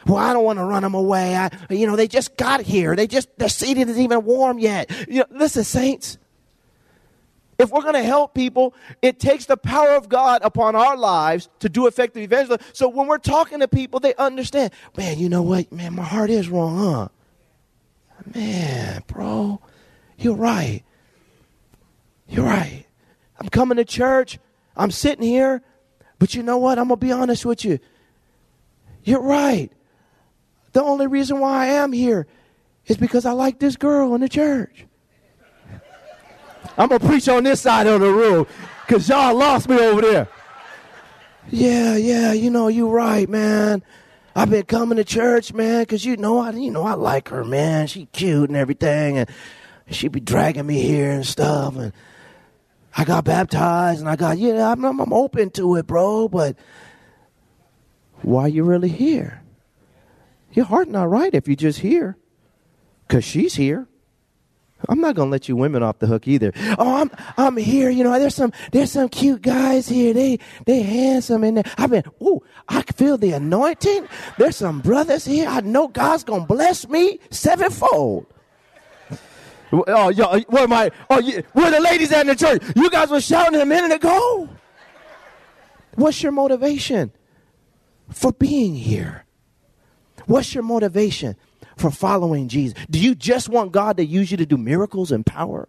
Well, 0.06 0.18
I 0.18 0.32
don't 0.32 0.44
want 0.44 0.58
to 0.58 0.64
run 0.64 0.82
them 0.82 0.94
away. 0.94 1.34
I, 1.34 1.50
you 1.70 1.86
know, 1.86 1.96
they 1.96 2.06
just 2.06 2.36
got 2.36 2.60
here. 2.60 2.94
They 2.94 3.06
just, 3.06 3.36
their 3.38 3.48
seat 3.48 3.78
isn't 3.78 3.98
even 3.98 4.24
warm 4.24 4.58
yet. 4.58 4.90
You 5.08 5.20
know, 5.20 5.26
listen, 5.30 5.64
saints. 5.64 6.18
If 7.64 7.70
we're 7.70 7.80
going 7.80 7.94
to 7.94 8.02
help 8.02 8.34
people, 8.34 8.74
it 9.00 9.18
takes 9.18 9.46
the 9.46 9.56
power 9.56 9.96
of 9.96 10.10
God 10.10 10.42
upon 10.44 10.76
our 10.76 10.98
lives 10.98 11.48
to 11.60 11.70
do 11.70 11.86
effective 11.86 12.22
evangelism. 12.22 12.64
So 12.74 12.88
when 12.88 13.06
we're 13.06 13.16
talking 13.16 13.60
to 13.60 13.68
people, 13.68 14.00
they 14.00 14.14
understand, 14.16 14.72
man, 14.98 15.18
you 15.18 15.30
know 15.30 15.40
what? 15.40 15.72
Man, 15.72 15.94
my 15.94 16.02
heart 16.04 16.28
is 16.28 16.50
wrong, 16.50 16.76
huh? 16.76 17.08
Man, 18.34 19.02
bro, 19.06 19.62
you're 20.18 20.36
right. 20.36 20.82
You're 22.28 22.44
right. 22.44 22.84
I'm 23.40 23.48
coming 23.48 23.76
to 23.76 23.84
church. 23.86 24.38
I'm 24.76 24.90
sitting 24.90 25.24
here. 25.24 25.62
But 26.18 26.34
you 26.34 26.42
know 26.42 26.58
what? 26.58 26.78
I'm 26.78 26.88
going 26.88 27.00
to 27.00 27.06
be 27.06 27.12
honest 27.12 27.46
with 27.46 27.64
you. 27.64 27.78
You're 29.04 29.22
right. 29.22 29.72
The 30.72 30.82
only 30.82 31.06
reason 31.06 31.40
why 31.40 31.64
I 31.64 31.66
am 31.66 31.92
here 31.92 32.26
is 32.86 32.98
because 32.98 33.24
I 33.24 33.32
like 33.32 33.58
this 33.58 33.76
girl 33.76 34.14
in 34.14 34.20
the 34.20 34.28
church. 34.28 34.84
I'm 36.76 36.88
going 36.88 37.00
to 37.00 37.06
preach 37.06 37.28
on 37.28 37.44
this 37.44 37.60
side 37.60 37.86
of 37.86 38.00
the 38.00 38.12
room 38.12 38.46
because 38.86 39.08
y'all 39.08 39.34
lost 39.34 39.68
me 39.68 39.78
over 39.78 40.00
there. 40.00 40.28
Yeah, 41.50 41.96
yeah, 41.96 42.32
you 42.32 42.50
know, 42.50 42.68
you're 42.68 42.88
right, 42.88 43.28
man. 43.28 43.82
I've 44.34 44.50
been 44.50 44.64
coming 44.64 44.96
to 44.96 45.04
church, 45.04 45.52
man, 45.52 45.82
because 45.82 46.04
you 46.04 46.16
know 46.16 46.38
I, 46.38 46.50
you 46.50 46.70
know, 46.70 46.82
I 46.82 46.94
like 46.94 47.28
her, 47.28 47.44
man. 47.44 47.86
She 47.86 48.06
cute 48.06 48.48
and 48.48 48.56
everything, 48.56 49.18
and 49.18 49.30
she 49.90 50.08
be 50.08 50.20
dragging 50.20 50.66
me 50.66 50.80
here 50.80 51.10
and 51.10 51.24
stuff, 51.24 51.76
and 51.76 51.92
I 52.96 53.04
got 53.04 53.24
baptized, 53.24 54.00
and 54.00 54.08
I 54.08 54.16
got, 54.16 54.38
yeah, 54.38 54.72
I'm, 54.72 54.84
I'm 54.84 55.12
open 55.12 55.50
to 55.50 55.76
it, 55.76 55.86
bro. 55.86 56.28
But 56.28 56.56
why 58.22 58.48
you 58.48 58.64
really 58.64 58.88
here? 58.88 59.42
Your 60.52 60.64
heart 60.64 60.88
not 60.88 61.10
right 61.10 61.34
if 61.34 61.46
you 61.46 61.54
just 61.54 61.80
here, 61.80 62.16
because 63.06 63.24
she's 63.24 63.54
here. 63.54 63.86
I'm 64.88 65.00
not 65.00 65.14
gonna 65.14 65.30
let 65.30 65.48
you 65.48 65.56
women 65.56 65.82
off 65.82 65.98
the 65.98 66.06
hook 66.06 66.28
either. 66.28 66.52
Oh, 66.78 66.96
I'm 66.96 67.10
I'm 67.36 67.56
here. 67.56 67.90
You 67.90 68.04
know, 68.04 68.18
there's 68.18 68.34
some 68.34 68.52
there's 68.72 68.92
some 68.92 69.08
cute 69.08 69.42
guys 69.42 69.88
here. 69.88 70.12
They 70.12 70.38
they 70.66 70.82
handsome 70.82 71.44
and 71.44 71.66
I've 71.78 71.90
been. 71.90 72.04
Oh, 72.20 72.42
I 72.68 72.82
feel 72.82 73.18
the 73.18 73.32
anointing. 73.32 74.08
There's 74.38 74.56
some 74.56 74.80
brothers 74.80 75.24
here. 75.24 75.48
I 75.48 75.60
know 75.60 75.88
God's 75.88 76.24
gonna 76.24 76.46
bless 76.46 76.88
me 76.88 77.18
sevenfold. 77.30 78.26
Oh, 79.72 80.08
yo, 80.10 80.40
where 80.42 80.68
my 80.68 80.90
oh, 81.10 81.22
where 81.52 81.70
the 81.70 81.80
ladies 81.80 82.12
at 82.12 82.22
in 82.22 82.26
the 82.28 82.36
church? 82.36 82.62
You 82.76 82.90
guys 82.90 83.10
were 83.10 83.20
shouting 83.20 83.60
a 83.60 83.66
minute 83.66 83.92
ago. 83.92 84.48
What's 85.96 86.22
your 86.22 86.32
motivation 86.32 87.12
for 88.10 88.32
being 88.32 88.74
here? 88.74 89.24
What's 90.26 90.54
your 90.54 90.64
motivation? 90.64 91.36
For 91.76 91.90
following 91.90 92.48
Jesus? 92.48 92.74
Do 92.90 92.98
you 92.98 93.14
just 93.14 93.48
want 93.48 93.72
God 93.72 93.96
to 93.98 94.04
use 94.04 94.30
you 94.30 94.36
to 94.36 94.46
do 94.46 94.56
miracles 94.56 95.12
and 95.12 95.24
power? 95.24 95.68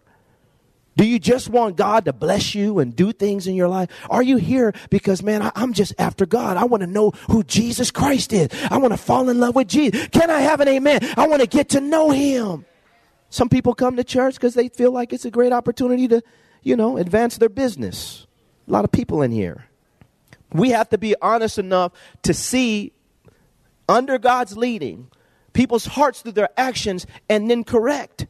Do 0.96 1.04
you 1.04 1.18
just 1.18 1.50
want 1.50 1.76
God 1.76 2.06
to 2.06 2.12
bless 2.14 2.54
you 2.54 2.78
and 2.78 2.96
do 2.96 3.12
things 3.12 3.46
in 3.46 3.54
your 3.54 3.68
life? 3.68 3.90
Are 4.08 4.22
you 4.22 4.38
here 4.38 4.72
because, 4.88 5.22
man, 5.22 5.42
I, 5.42 5.52
am 5.54 5.74
just 5.74 5.92
after 5.98 6.24
God. 6.24 6.56
I 6.56 6.64
want 6.64 6.80
to 6.80 6.86
know 6.86 7.10
who 7.30 7.42
Jesus 7.44 7.90
Christ 7.90 8.32
is. 8.32 8.48
I 8.70 8.78
want 8.78 8.92
to 8.92 8.96
fall 8.96 9.28
in 9.28 9.38
love 9.38 9.54
with 9.54 9.68
Jesus. 9.68 10.08
Can 10.08 10.30
I 10.30 10.40
have 10.40 10.60
an 10.60 10.68
amen? 10.68 11.00
I 11.18 11.26
want 11.28 11.42
to 11.42 11.48
get 11.48 11.68
to 11.70 11.80
know 11.80 12.10
him. 12.10 12.64
Some 13.28 13.50
people 13.50 13.74
come 13.74 13.96
to 13.96 14.04
church 14.04 14.36
because 14.36 14.54
they 14.54 14.68
feel 14.68 14.90
like 14.90 15.12
it's 15.12 15.26
a 15.26 15.30
great 15.30 15.52
opportunity 15.52 16.08
to, 16.08 16.22
you 16.62 16.76
know, 16.76 16.96
advance 16.96 17.36
their 17.36 17.50
business. 17.50 18.26
A 18.66 18.70
lot 18.70 18.84
of 18.84 18.90
people 18.90 19.20
in 19.20 19.32
here. 19.32 19.66
We 20.52 20.70
have 20.70 20.88
to 20.90 20.98
be 20.98 21.14
honest 21.20 21.58
enough 21.58 21.92
to 22.22 22.32
see 22.32 22.92
under 23.86 24.18
God's 24.18 24.56
leading 24.56 25.10
people's 25.56 25.86
hearts 25.86 26.20
through 26.20 26.32
their 26.32 26.50
actions 26.56 27.06
and 27.30 27.50
then 27.50 27.64
correct 27.64 28.26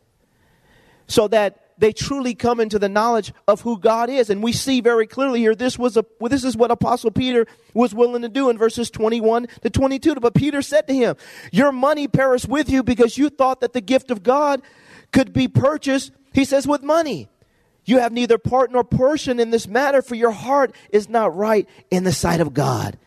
so 1.08 1.26
that 1.28 1.62
they 1.78 1.92
truly 1.92 2.34
come 2.34 2.60
into 2.60 2.78
the 2.78 2.88
knowledge 2.88 3.32
of 3.46 3.60
who 3.62 3.78
God 3.78 4.08
is. 4.08 4.30
And 4.30 4.42
we 4.42 4.52
see 4.52 4.80
very 4.80 5.06
clearly 5.06 5.40
here 5.40 5.54
this 5.54 5.78
was 5.78 5.96
a 5.96 6.04
this 6.20 6.44
is 6.44 6.56
what 6.56 6.70
Apostle 6.70 7.10
Peter 7.10 7.46
was 7.74 7.94
willing 7.94 8.22
to 8.22 8.28
do 8.28 8.48
in 8.48 8.56
verses 8.56 8.90
21 8.90 9.48
to 9.62 9.68
22. 9.68 10.14
But 10.14 10.34
Peter 10.34 10.62
said 10.62 10.86
to 10.86 10.94
him, 10.94 11.16
"Your 11.52 11.72
money 11.72 12.08
perish 12.08 12.46
with 12.46 12.70
you 12.70 12.82
because 12.82 13.18
you 13.18 13.28
thought 13.28 13.60
that 13.60 13.72
the 13.74 13.82
gift 13.82 14.10
of 14.10 14.22
God 14.22 14.62
could 15.12 15.32
be 15.32 15.48
purchased." 15.48 16.12
He 16.32 16.44
says 16.44 16.66
with 16.66 16.82
money. 16.82 17.28
You 17.84 17.98
have 17.98 18.12
neither 18.12 18.36
part 18.36 18.72
nor 18.72 18.82
portion 18.82 19.38
in 19.38 19.50
this 19.50 19.68
matter, 19.68 20.02
for 20.02 20.16
your 20.16 20.32
heart 20.32 20.74
is 20.90 21.08
not 21.08 21.36
right 21.36 21.68
in 21.88 22.02
the 22.02 22.12
sight 22.12 22.40
of 22.40 22.52
God. 22.52 22.98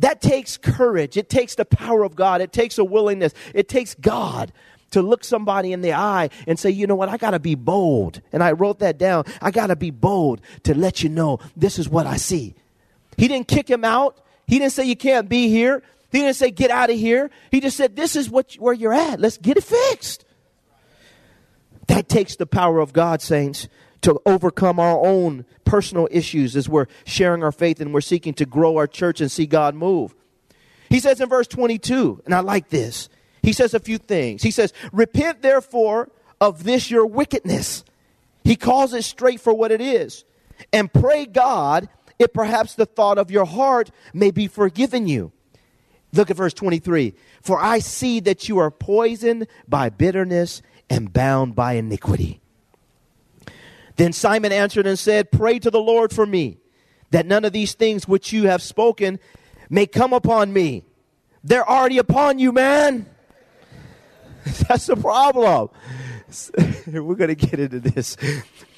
That 0.00 0.20
takes 0.20 0.56
courage. 0.56 1.16
It 1.16 1.28
takes 1.28 1.54
the 1.54 1.64
power 1.64 2.02
of 2.04 2.16
God. 2.16 2.40
It 2.40 2.52
takes 2.52 2.78
a 2.78 2.84
willingness. 2.84 3.34
It 3.54 3.68
takes 3.68 3.94
God 3.94 4.52
to 4.90 5.02
look 5.02 5.22
somebody 5.24 5.72
in 5.72 5.82
the 5.82 5.92
eye 5.92 6.30
and 6.46 6.58
say, 6.58 6.70
you 6.70 6.86
know 6.86 6.96
what, 6.96 7.08
I 7.08 7.16
got 7.16 7.30
to 7.30 7.38
be 7.38 7.54
bold. 7.54 8.20
And 8.32 8.42
I 8.42 8.52
wrote 8.52 8.80
that 8.80 8.98
down. 8.98 9.24
I 9.40 9.50
got 9.50 9.68
to 9.68 9.76
be 9.76 9.90
bold 9.90 10.40
to 10.64 10.74
let 10.74 11.02
you 11.02 11.08
know 11.08 11.38
this 11.56 11.78
is 11.78 11.88
what 11.88 12.06
I 12.06 12.16
see. 12.16 12.54
He 13.16 13.28
didn't 13.28 13.48
kick 13.48 13.68
him 13.68 13.84
out. 13.84 14.18
He 14.46 14.58
didn't 14.58 14.72
say 14.72 14.84
you 14.84 14.96
can't 14.96 15.28
be 15.28 15.48
here. 15.48 15.82
He 16.10 16.18
didn't 16.18 16.36
say 16.36 16.50
get 16.50 16.70
out 16.70 16.90
of 16.90 16.96
here. 16.96 17.30
He 17.50 17.60
just 17.60 17.76
said 17.76 17.94
this 17.94 18.16
is 18.16 18.28
what 18.28 18.54
where 18.54 18.74
you're 18.74 18.92
at. 18.92 19.20
Let's 19.20 19.38
get 19.38 19.56
it 19.56 19.64
fixed. 19.64 20.24
That 21.90 22.08
takes 22.08 22.36
the 22.36 22.46
power 22.46 22.78
of 22.78 22.92
God, 22.92 23.20
saints, 23.20 23.66
to 24.02 24.20
overcome 24.24 24.78
our 24.78 25.04
own 25.04 25.44
personal 25.64 26.06
issues 26.12 26.54
as 26.54 26.68
we're 26.68 26.86
sharing 27.04 27.42
our 27.42 27.50
faith 27.50 27.80
and 27.80 27.92
we're 27.92 28.00
seeking 28.00 28.32
to 28.34 28.46
grow 28.46 28.76
our 28.76 28.86
church 28.86 29.20
and 29.20 29.28
see 29.28 29.44
God 29.44 29.74
move. 29.74 30.14
He 30.88 31.00
says 31.00 31.20
in 31.20 31.28
verse 31.28 31.48
22, 31.48 32.22
and 32.24 32.32
I 32.32 32.40
like 32.40 32.68
this. 32.68 33.08
He 33.42 33.52
says 33.52 33.74
a 33.74 33.80
few 33.80 33.98
things. 33.98 34.44
He 34.44 34.52
says, 34.52 34.72
Repent 34.92 35.42
therefore 35.42 36.12
of 36.40 36.62
this 36.62 36.92
your 36.92 37.06
wickedness. 37.06 37.84
He 38.44 38.54
calls 38.54 38.94
it 38.94 39.02
straight 39.02 39.40
for 39.40 39.52
what 39.52 39.72
it 39.72 39.80
is. 39.80 40.24
And 40.72 40.92
pray 40.92 41.26
God 41.26 41.88
if 42.20 42.32
perhaps 42.32 42.76
the 42.76 42.86
thought 42.86 43.18
of 43.18 43.32
your 43.32 43.46
heart 43.46 43.90
may 44.14 44.30
be 44.30 44.46
forgiven 44.46 45.08
you. 45.08 45.32
Look 46.12 46.30
at 46.30 46.36
verse 46.36 46.54
23. 46.54 47.14
For 47.42 47.60
I 47.60 47.80
see 47.80 48.20
that 48.20 48.48
you 48.48 48.58
are 48.58 48.70
poisoned 48.70 49.48
by 49.66 49.88
bitterness 49.88 50.62
and 50.90 51.12
bound 51.12 51.54
by 51.54 51.74
iniquity. 51.74 52.40
Then 53.96 54.12
Simon 54.12 54.50
answered 54.50 54.86
and 54.86 54.98
said, 54.98 55.30
Pray 55.30 55.58
to 55.60 55.70
the 55.70 55.80
Lord 55.80 56.12
for 56.12 56.26
me, 56.26 56.58
that 57.10 57.26
none 57.26 57.44
of 57.44 57.52
these 57.52 57.74
things 57.74 58.08
which 58.08 58.32
you 58.32 58.48
have 58.48 58.60
spoken 58.60 59.20
may 59.70 59.86
come 59.86 60.12
upon 60.12 60.52
me. 60.52 60.84
They're 61.44 61.68
already 61.68 61.98
upon 61.98 62.38
you, 62.38 62.52
man. 62.52 63.06
That's 64.68 64.86
the 64.86 64.96
problem. 64.96 65.70
We're 66.86 67.14
going 67.14 67.28
to 67.28 67.34
get 67.34 67.60
into 67.60 67.80
this. 67.80 68.16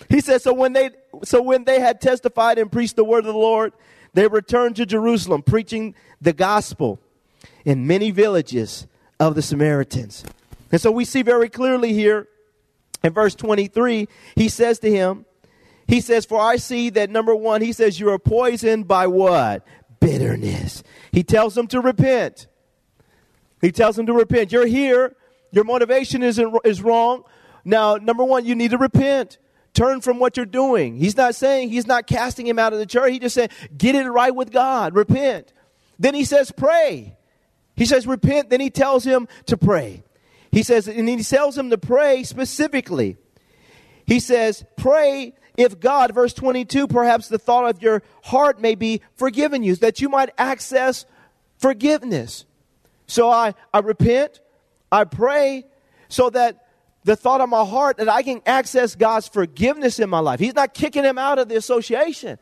He 0.08 0.20
says, 0.20 0.42
so 0.42 0.52
when 0.52 0.72
they, 0.72 0.90
so 1.24 1.42
when 1.42 1.64
they 1.64 1.80
had 1.80 2.00
testified 2.00 2.58
and 2.58 2.70
preached 2.70 2.96
the 2.96 3.04
word 3.04 3.20
of 3.20 3.32
the 3.32 3.32
Lord, 3.32 3.72
they 4.14 4.26
returned 4.28 4.76
to 4.76 4.86
Jerusalem, 4.86 5.42
preaching 5.42 5.94
the 6.20 6.32
gospel 6.32 7.00
in 7.64 7.86
many 7.86 8.10
villages 8.10 8.86
of 9.18 9.34
the 9.34 9.42
Samaritans. 9.42 10.24
And 10.72 10.80
so 10.80 10.90
we 10.90 11.04
see 11.04 11.22
very 11.22 11.48
clearly 11.48 11.92
here 11.92 12.26
in 13.04 13.12
verse 13.12 13.34
23, 13.34 14.08
he 14.34 14.48
says 14.48 14.78
to 14.80 14.90
him, 14.90 15.26
he 15.86 16.00
says, 16.00 16.24
For 16.24 16.40
I 16.40 16.56
see 16.56 16.90
that 16.90 17.10
number 17.10 17.34
one, 17.34 17.60
he 17.60 17.72
says, 17.72 18.00
You 18.00 18.10
are 18.10 18.18
poisoned 18.18 18.88
by 18.88 19.06
what? 19.06 19.66
Bitterness. 20.00 20.82
He 21.10 21.22
tells 21.22 21.54
them 21.54 21.66
to 21.68 21.80
repent. 21.80 22.46
He 23.60 23.70
tells 23.70 23.96
them 23.96 24.06
to 24.06 24.12
repent. 24.12 24.52
You're 24.52 24.66
here. 24.66 25.14
Your 25.50 25.64
motivation 25.64 26.22
is, 26.22 26.40
is 26.64 26.82
wrong. 26.82 27.24
Now, 27.64 27.96
number 27.96 28.24
one, 28.24 28.44
you 28.44 28.54
need 28.54 28.70
to 28.70 28.78
repent. 28.78 29.38
Turn 29.74 30.00
from 30.00 30.18
what 30.18 30.36
you're 30.36 30.46
doing. 30.46 30.96
He's 30.96 31.16
not 31.16 31.34
saying, 31.34 31.70
he's 31.70 31.86
not 31.86 32.06
casting 32.06 32.46
him 32.46 32.58
out 32.58 32.72
of 32.72 32.78
the 32.78 32.86
church. 32.86 33.12
He 33.12 33.18
just 33.18 33.34
said, 33.34 33.52
get 33.76 33.94
it 33.94 34.08
right 34.08 34.34
with 34.34 34.50
God. 34.50 34.94
Repent. 34.94 35.52
Then 35.98 36.14
he 36.14 36.24
says, 36.24 36.50
pray. 36.50 37.16
He 37.76 37.86
says, 37.86 38.06
repent. 38.06 38.50
Then 38.50 38.60
he 38.60 38.70
tells 38.70 39.04
him 39.04 39.28
to 39.46 39.56
pray. 39.56 40.02
He 40.52 40.62
says, 40.62 40.86
and 40.86 41.08
he 41.08 41.22
tells 41.24 41.58
him 41.58 41.70
to 41.70 41.78
pray 41.78 42.22
specifically. 42.22 43.16
He 44.06 44.20
says, 44.20 44.64
pray 44.76 45.34
if 45.56 45.80
God, 45.80 46.14
verse 46.14 46.32
22, 46.32 46.86
perhaps 46.86 47.28
the 47.28 47.38
thought 47.38 47.68
of 47.68 47.82
your 47.82 48.02
heart 48.22 48.60
may 48.60 48.74
be 48.74 49.00
forgiven 49.14 49.62
you, 49.62 49.74
that 49.76 50.00
you 50.00 50.08
might 50.08 50.30
access 50.38 51.04
forgiveness. 51.58 52.44
So 53.06 53.30
I, 53.30 53.54
I 53.72 53.80
repent, 53.80 54.40
I 54.90 55.04
pray 55.04 55.64
so 56.08 56.30
that 56.30 56.66
the 57.04 57.16
thought 57.16 57.40
of 57.40 57.48
my 57.48 57.64
heart 57.64 57.96
that 57.96 58.08
I 58.08 58.22
can 58.22 58.42
access 58.46 58.94
God's 58.94 59.28
forgiveness 59.28 59.98
in 59.98 60.08
my 60.08 60.20
life. 60.20 60.38
He's 60.38 60.54
not 60.54 60.74
kicking 60.74 61.04
him 61.04 61.18
out 61.18 61.38
of 61.38 61.48
the 61.48 61.56
association. 61.56 62.38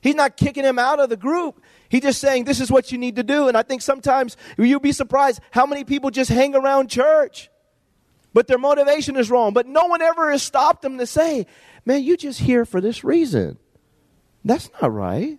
He's 0.00 0.14
not 0.14 0.36
kicking 0.36 0.64
him 0.64 0.78
out 0.78 1.00
of 1.00 1.08
the 1.08 1.16
group. 1.16 1.62
He's 1.88 2.02
just 2.02 2.20
saying, 2.20 2.44
this 2.44 2.60
is 2.60 2.70
what 2.70 2.92
you 2.92 2.98
need 2.98 3.16
to 3.16 3.22
do. 3.22 3.48
And 3.48 3.56
I 3.56 3.62
think 3.62 3.82
sometimes 3.82 4.36
you'll 4.58 4.80
be 4.80 4.92
surprised 4.92 5.40
how 5.50 5.66
many 5.66 5.84
people 5.84 6.10
just 6.10 6.30
hang 6.30 6.54
around 6.54 6.90
church, 6.90 7.50
but 8.34 8.48
their 8.48 8.58
motivation 8.58 9.16
is 9.16 9.30
wrong. 9.30 9.54
But 9.54 9.66
no 9.66 9.86
one 9.86 10.02
ever 10.02 10.30
has 10.30 10.42
stopped 10.42 10.82
them 10.82 10.98
to 10.98 11.06
say, 11.06 11.46
man, 11.86 12.02
you 12.02 12.18
just 12.18 12.40
here 12.40 12.66
for 12.66 12.82
this 12.82 13.02
reason. 13.02 13.56
That's 14.44 14.68
not 14.82 14.92
right. 14.92 15.38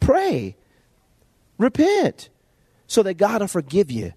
Pray, 0.00 0.56
repent, 1.58 2.30
so 2.88 3.04
that 3.04 3.14
God 3.14 3.42
will 3.42 3.48
forgive 3.48 3.90
you. 3.90 4.14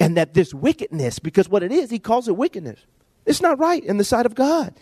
And 0.00 0.16
that 0.16 0.34
this 0.34 0.52
wickedness, 0.52 1.20
because 1.20 1.48
what 1.48 1.62
it 1.62 1.72
is, 1.72 1.88
he 1.88 2.00
calls 2.00 2.28
it 2.28 2.36
wickedness. 2.36 2.80
It's 3.24 3.40
not 3.40 3.58
right 3.58 3.82
in 3.82 3.96
the 3.96 4.04
sight 4.04 4.26
of 4.26 4.34
God. 4.34 4.74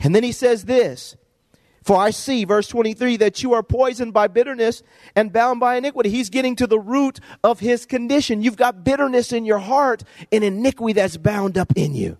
And 0.00 0.14
then 0.14 0.22
he 0.22 0.32
says 0.32 0.64
this 0.64 1.16
For 1.88 1.96
I 1.96 2.10
see, 2.10 2.44
verse 2.44 2.68
23, 2.68 3.16
that 3.16 3.42
you 3.42 3.54
are 3.54 3.62
poisoned 3.62 4.12
by 4.12 4.26
bitterness 4.26 4.82
and 5.16 5.32
bound 5.32 5.58
by 5.58 5.76
iniquity. 5.76 6.10
He's 6.10 6.28
getting 6.28 6.54
to 6.56 6.66
the 6.66 6.78
root 6.78 7.18
of 7.42 7.60
his 7.60 7.86
condition. 7.86 8.42
You've 8.42 8.58
got 8.58 8.84
bitterness 8.84 9.32
in 9.32 9.46
your 9.46 9.58
heart 9.58 10.04
and 10.30 10.44
iniquity 10.44 10.92
that's 10.92 11.16
bound 11.16 11.56
up 11.56 11.72
in 11.76 11.94
you. 11.94 12.18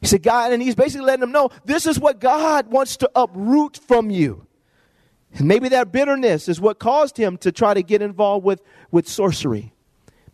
He 0.00 0.06
said, 0.06 0.22
God, 0.22 0.52
and 0.52 0.62
he's 0.62 0.76
basically 0.76 1.04
letting 1.04 1.22
them 1.22 1.32
know 1.32 1.50
this 1.64 1.86
is 1.86 1.98
what 1.98 2.20
God 2.20 2.68
wants 2.68 2.98
to 2.98 3.10
uproot 3.16 3.80
from 3.88 4.10
you. 4.10 4.46
And 5.32 5.48
maybe 5.48 5.68
that 5.70 5.90
bitterness 5.90 6.48
is 6.48 6.60
what 6.60 6.78
caused 6.78 7.16
him 7.16 7.36
to 7.38 7.50
try 7.50 7.74
to 7.74 7.82
get 7.82 8.00
involved 8.00 8.44
with, 8.44 8.62
with 8.92 9.08
sorcery. 9.08 9.72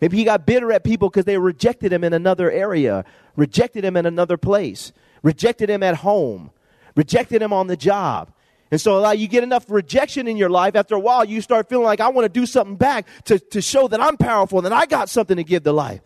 Maybe 0.02 0.18
he 0.18 0.24
got 0.24 0.44
bitter 0.44 0.70
at 0.70 0.84
people 0.84 1.08
because 1.08 1.24
they 1.24 1.38
rejected 1.38 1.94
him 1.94 2.04
in 2.04 2.12
another 2.12 2.50
area, 2.50 3.06
rejected 3.36 3.86
him 3.86 3.96
in 3.96 4.04
another 4.04 4.36
place, 4.36 4.92
rejected 5.22 5.70
him 5.70 5.82
at 5.82 5.94
home, 5.94 6.50
rejected 6.96 7.42
him 7.42 7.52
on 7.52 7.66
the 7.66 7.76
job. 7.76 8.32
And 8.70 8.80
so 8.80 9.00
like, 9.00 9.18
you 9.18 9.26
get 9.26 9.42
enough 9.42 9.66
rejection 9.68 10.28
in 10.28 10.36
your 10.36 10.50
life, 10.50 10.76
after 10.76 10.94
a 10.94 11.00
while, 11.00 11.24
you 11.24 11.40
start 11.40 11.68
feeling 11.68 11.84
like, 11.84 12.00
I 12.00 12.08
want 12.08 12.24
to 12.24 12.40
do 12.40 12.46
something 12.46 12.76
back 12.76 13.06
to, 13.24 13.38
to 13.38 13.60
show 13.60 13.88
that 13.88 14.00
I'm 14.00 14.16
powerful 14.16 14.58
and 14.58 14.66
that 14.66 14.72
I 14.72 14.86
got 14.86 15.08
something 15.08 15.36
to 15.36 15.44
give 15.44 15.64
to 15.64 15.72
life. 15.72 16.00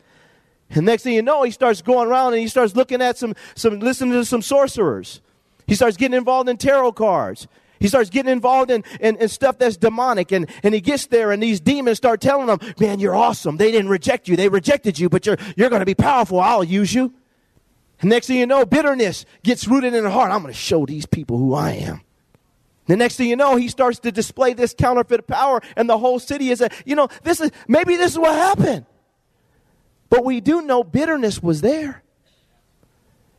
And 0.71 0.87
next 0.87 1.03
thing 1.03 1.15
you 1.15 1.23
know, 1.23 1.43
he 1.43 1.51
starts 1.51 1.83
going 1.83 2.09
around 2.09 2.33
and 2.33 2.41
he 2.41 2.49
starts 2.49 2.75
looking 2.75 3.03
at 3.03 3.19
some, 3.19 3.35
some 3.55 3.81
listening 3.81 4.13
to 4.13 4.25
some 4.25 4.41
sorcerers. 4.41 5.21
He 5.67 5.75
starts 5.75 5.97
getting 5.97 6.17
involved 6.17 6.49
in 6.49 6.57
tarot 6.57 6.93
cards. 6.93 7.47
He 7.81 7.89
starts 7.89 8.09
getting 8.09 8.33
involved 8.33 8.71
in, 8.71 8.83
in, 8.99 9.17
in, 9.17 9.29
stuff 9.29 9.59
that's 9.59 9.77
demonic. 9.77 10.33
And, 10.33 10.49
and 10.63 10.73
he 10.73 10.81
gets 10.81 11.07
there, 11.07 11.33
and 11.33 11.43
these 11.43 11.61
demons 11.61 11.99
start 11.99 12.21
telling 12.21 12.49
him, 12.49 12.59
Man, 12.79 12.99
you're 12.99 13.15
awesome. 13.15 13.59
They 13.59 13.71
didn't 13.71 13.91
reject 13.91 14.27
you. 14.27 14.37
They 14.37 14.49
rejected 14.49 14.99
you, 14.99 15.11
but 15.11 15.27
you're, 15.27 15.37
you're 15.57 15.69
going 15.69 15.81
to 15.81 15.87
be 15.87 15.95
powerful. 15.95 16.41
I'll 16.41 16.65
use 16.65 16.95
you. 16.95 17.13
Next 18.03 18.27
thing 18.27 18.37
you 18.37 18.47
know, 18.47 18.67
bitterness 18.67 19.25
gets 19.43 19.67
rooted 19.67 19.95
in 19.95 20.05
the 20.05 20.11
heart. 20.11 20.31
I'm 20.31 20.43
going 20.43 20.53
to 20.53 20.59
show 20.59 20.85
these 20.85 21.07
people 21.07 21.39
who 21.39 21.55
I 21.55 21.71
am. 21.71 22.01
The 22.87 22.97
next 22.97 23.17
thing 23.17 23.29
you 23.29 23.37
know, 23.37 23.57
he 23.57 23.69
starts 23.69 23.99
to 24.01 24.13
display 24.13 24.53
this 24.53 24.75
counterfeit 24.77 25.27
power, 25.27 25.63
and 25.77 25.89
the 25.89 25.97
whole 25.97 26.19
city 26.19 26.51
is 26.51 26.61
a, 26.61 26.69
you 26.85 26.95
know, 26.95 27.09
this 27.23 27.41
is, 27.41 27.51
maybe 27.67 27.97
this 27.97 28.13
is 28.13 28.19
what 28.19 28.35
happened. 28.35 28.85
But 30.11 30.25
we 30.25 30.41
do 30.41 30.61
know 30.63 30.85
bitterness 30.85 31.43
was 31.43 31.61
there. 31.61 32.03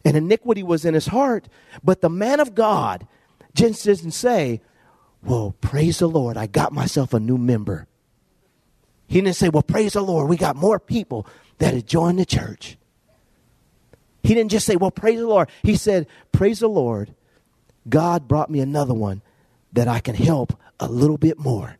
And 0.03 0.15
iniquity 0.15 0.61
was 0.61 0.85
in 0.85 0.93
his 0.93 1.07
heart. 1.07 1.47
But 1.83 2.01
the 2.01 2.09
man 2.09 2.39
of 2.39 2.53
God 2.53 3.07
just 3.53 3.85
doesn't 3.85 4.11
say, 4.11 4.61
Well, 5.23 5.55
praise 5.61 5.99
the 5.99 6.07
Lord, 6.07 6.37
I 6.37 6.47
got 6.47 6.73
myself 6.73 7.13
a 7.13 7.19
new 7.19 7.37
member. 7.37 7.87
He 9.07 9.21
didn't 9.21 9.35
say, 9.35 9.49
Well, 9.49 9.63
praise 9.63 9.93
the 9.93 10.01
Lord, 10.01 10.29
we 10.29 10.37
got 10.37 10.55
more 10.55 10.79
people 10.79 11.25
that 11.57 11.73
had 11.73 11.87
joined 11.87 12.19
the 12.19 12.25
church. 12.25 12.77
He 14.25 14.33
didn't 14.33 14.49
just 14.49 14.65
say, 14.65 14.75
Well, 14.75 14.91
praise 14.91 15.19
the 15.19 15.27
Lord. 15.27 15.49
He 15.61 15.75
said, 15.75 16.07
Praise 16.31 16.59
the 16.59 16.67
Lord, 16.67 17.13
God 17.87 18.27
brought 18.27 18.49
me 18.49 18.59
another 18.59 18.93
one 18.93 19.21
that 19.73 19.87
I 19.87 19.99
can 19.99 20.15
help 20.15 20.57
a 20.79 20.87
little 20.87 21.19
bit 21.19 21.37
more 21.37 21.77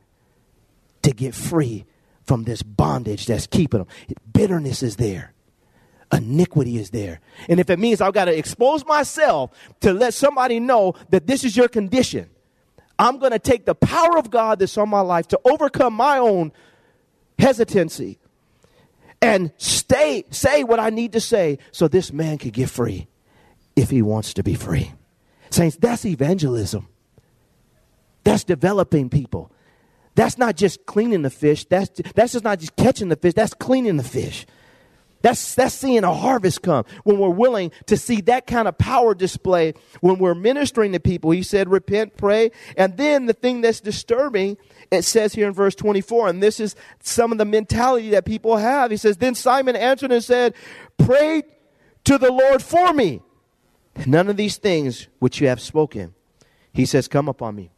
to 1.01 1.11
get 1.11 1.33
free 1.33 1.85
from 2.23 2.43
this 2.43 2.61
bondage 2.61 3.25
that's 3.25 3.47
keeping 3.47 3.79
them. 3.79 3.87
Bitterness 4.31 4.83
is 4.83 4.97
there. 4.97 5.33
Iniquity 6.11 6.77
is 6.77 6.91
there. 6.91 7.19
And 7.49 7.59
if 7.59 7.71
it 7.71 7.79
means 7.79 7.99
I've 7.99 8.13
got 8.13 8.25
to 8.25 8.37
expose 8.37 8.85
myself 8.85 9.51
to 9.81 9.91
let 9.91 10.13
somebody 10.13 10.59
know 10.59 10.93
that 11.09 11.25
this 11.25 11.43
is 11.43 11.57
your 11.57 11.67
condition, 11.67 12.29
I'm 12.99 13.17
going 13.17 13.31
to 13.31 13.39
take 13.39 13.65
the 13.65 13.75
power 13.75 14.19
of 14.19 14.29
God 14.29 14.59
that's 14.59 14.77
on 14.77 14.89
my 14.89 15.01
life 15.01 15.27
to 15.29 15.39
overcome 15.45 15.93
my 15.93 16.19
own 16.19 16.51
hesitancy 17.39 18.19
and 19.25 19.51
stay, 19.57 20.25
say 20.29 20.63
what 20.63 20.79
I 20.79 20.89
need 20.89 21.13
to 21.13 21.19
say 21.19 21.57
so 21.71 21.87
this 21.87 22.13
man 22.13 22.37
can 22.37 22.51
get 22.51 22.69
free 22.69 23.07
if 23.75 23.89
he 23.89 24.01
wants 24.01 24.33
to 24.35 24.43
be 24.43 24.53
free. 24.53 24.91
Saints, 25.49 25.77
that's 25.77 26.05
evangelism. 26.05 26.87
That's 28.23 28.43
developing 28.43 29.09
people. 29.09 29.51
That's 30.15 30.37
not 30.37 30.55
just 30.55 30.85
cleaning 30.85 31.23
the 31.23 31.29
fish. 31.29 31.65
That's, 31.65 31.89
that's 32.15 32.33
just 32.33 32.43
not 32.43 32.59
just 32.59 32.75
catching 32.75 33.09
the 33.09 33.15
fish. 33.15 33.33
That's 33.33 33.53
cleaning 33.53 33.97
the 33.97 34.03
fish. 34.03 34.45
That's, 35.21 35.55
that's 35.55 35.73
seeing 35.73 36.03
a 36.03 36.13
harvest 36.13 36.61
come 36.61 36.85
when 37.03 37.17
we're 37.17 37.29
willing 37.29 37.71
to 37.87 37.97
see 37.97 38.21
that 38.21 38.45
kind 38.45 38.67
of 38.67 38.77
power 38.77 39.15
display 39.15 39.73
when 39.99 40.19
we're 40.19 40.35
ministering 40.35 40.91
to 40.91 40.99
people. 40.99 41.31
He 41.31 41.41
said, 41.41 41.69
repent, 41.69 42.15
pray. 42.15 42.51
And 42.77 42.95
then 42.95 43.25
the 43.25 43.33
thing 43.33 43.61
that's 43.61 43.81
disturbing, 43.81 44.57
it 44.91 45.03
says 45.03 45.33
here 45.33 45.47
in 45.47 45.53
verse 45.53 45.75
24, 45.75 46.29
and 46.29 46.43
this 46.43 46.59
is 46.59 46.75
some 47.01 47.31
of 47.31 47.37
the 47.37 47.45
mentality 47.45 48.09
that 48.11 48.25
people 48.25 48.57
have. 48.57 48.91
He 48.91 48.97
says, 48.97 49.17
Then 49.17 49.35
Simon 49.35 49.75
answered 49.75 50.11
and 50.11 50.23
said, 50.23 50.53
Pray 50.97 51.43
to 52.05 52.17
the 52.17 52.31
Lord 52.31 52.61
for 52.61 52.93
me. 52.93 53.21
None 54.05 54.29
of 54.29 54.37
these 54.37 54.57
things 54.57 55.07
which 55.19 55.41
you 55.41 55.47
have 55.47 55.61
spoken, 55.61 56.13
he 56.73 56.85
says, 56.85 57.07
come 57.07 57.27
upon 57.27 57.55
me. 57.55 57.71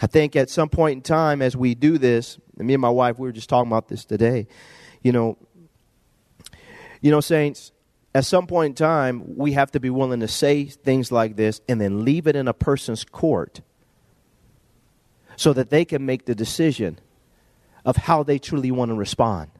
I 0.00 0.06
think 0.06 0.36
at 0.36 0.48
some 0.48 0.68
point 0.68 0.96
in 0.96 1.02
time, 1.02 1.42
as 1.42 1.56
we 1.56 1.74
do 1.74 1.98
this, 1.98 2.38
and 2.58 2.66
me 2.66 2.74
and 2.74 2.80
my 2.80 2.88
wife, 2.88 3.18
we 3.18 3.28
were 3.28 3.32
just 3.32 3.48
talking 3.48 3.70
about 3.70 3.88
this 3.88 4.04
today. 4.04 4.46
You 5.02 5.12
know, 5.12 5.38
you 7.02 7.10
know, 7.10 7.20
saints, 7.20 7.72
at 8.14 8.24
some 8.24 8.46
point 8.46 8.70
in 8.70 8.74
time, 8.74 9.36
we 9.36 9.52
have 9.52 9.70
to 9.72 9.80
be 9.80 9.90
willing 9.90 10.20
to 10.20 10.28
say 10.28 10.64
things 10.64 11.12
like 11.12 11.36
this 11.36 11.60
and 11.68 11.80
then 11.80 12.04
leave 12.04 12.26
it 12.26 12.36
in 12.36 12.48
a 12.48 12.54
person's 12.54 13.04
court 13.04 13.60
so 15.36 15.52
that 15.52 15.70
they 15.70 15.84
can 15.84 16.04
make 16.04 16.24
the 16.24 16.34
decision 16.34 16.98
of 17.84 17.96
how 17.96 18.22
they 18.22 18.38
truly 18.38 18.70
want 18.70 18.90
to 18.90 18.94
respond. 18.94 19.50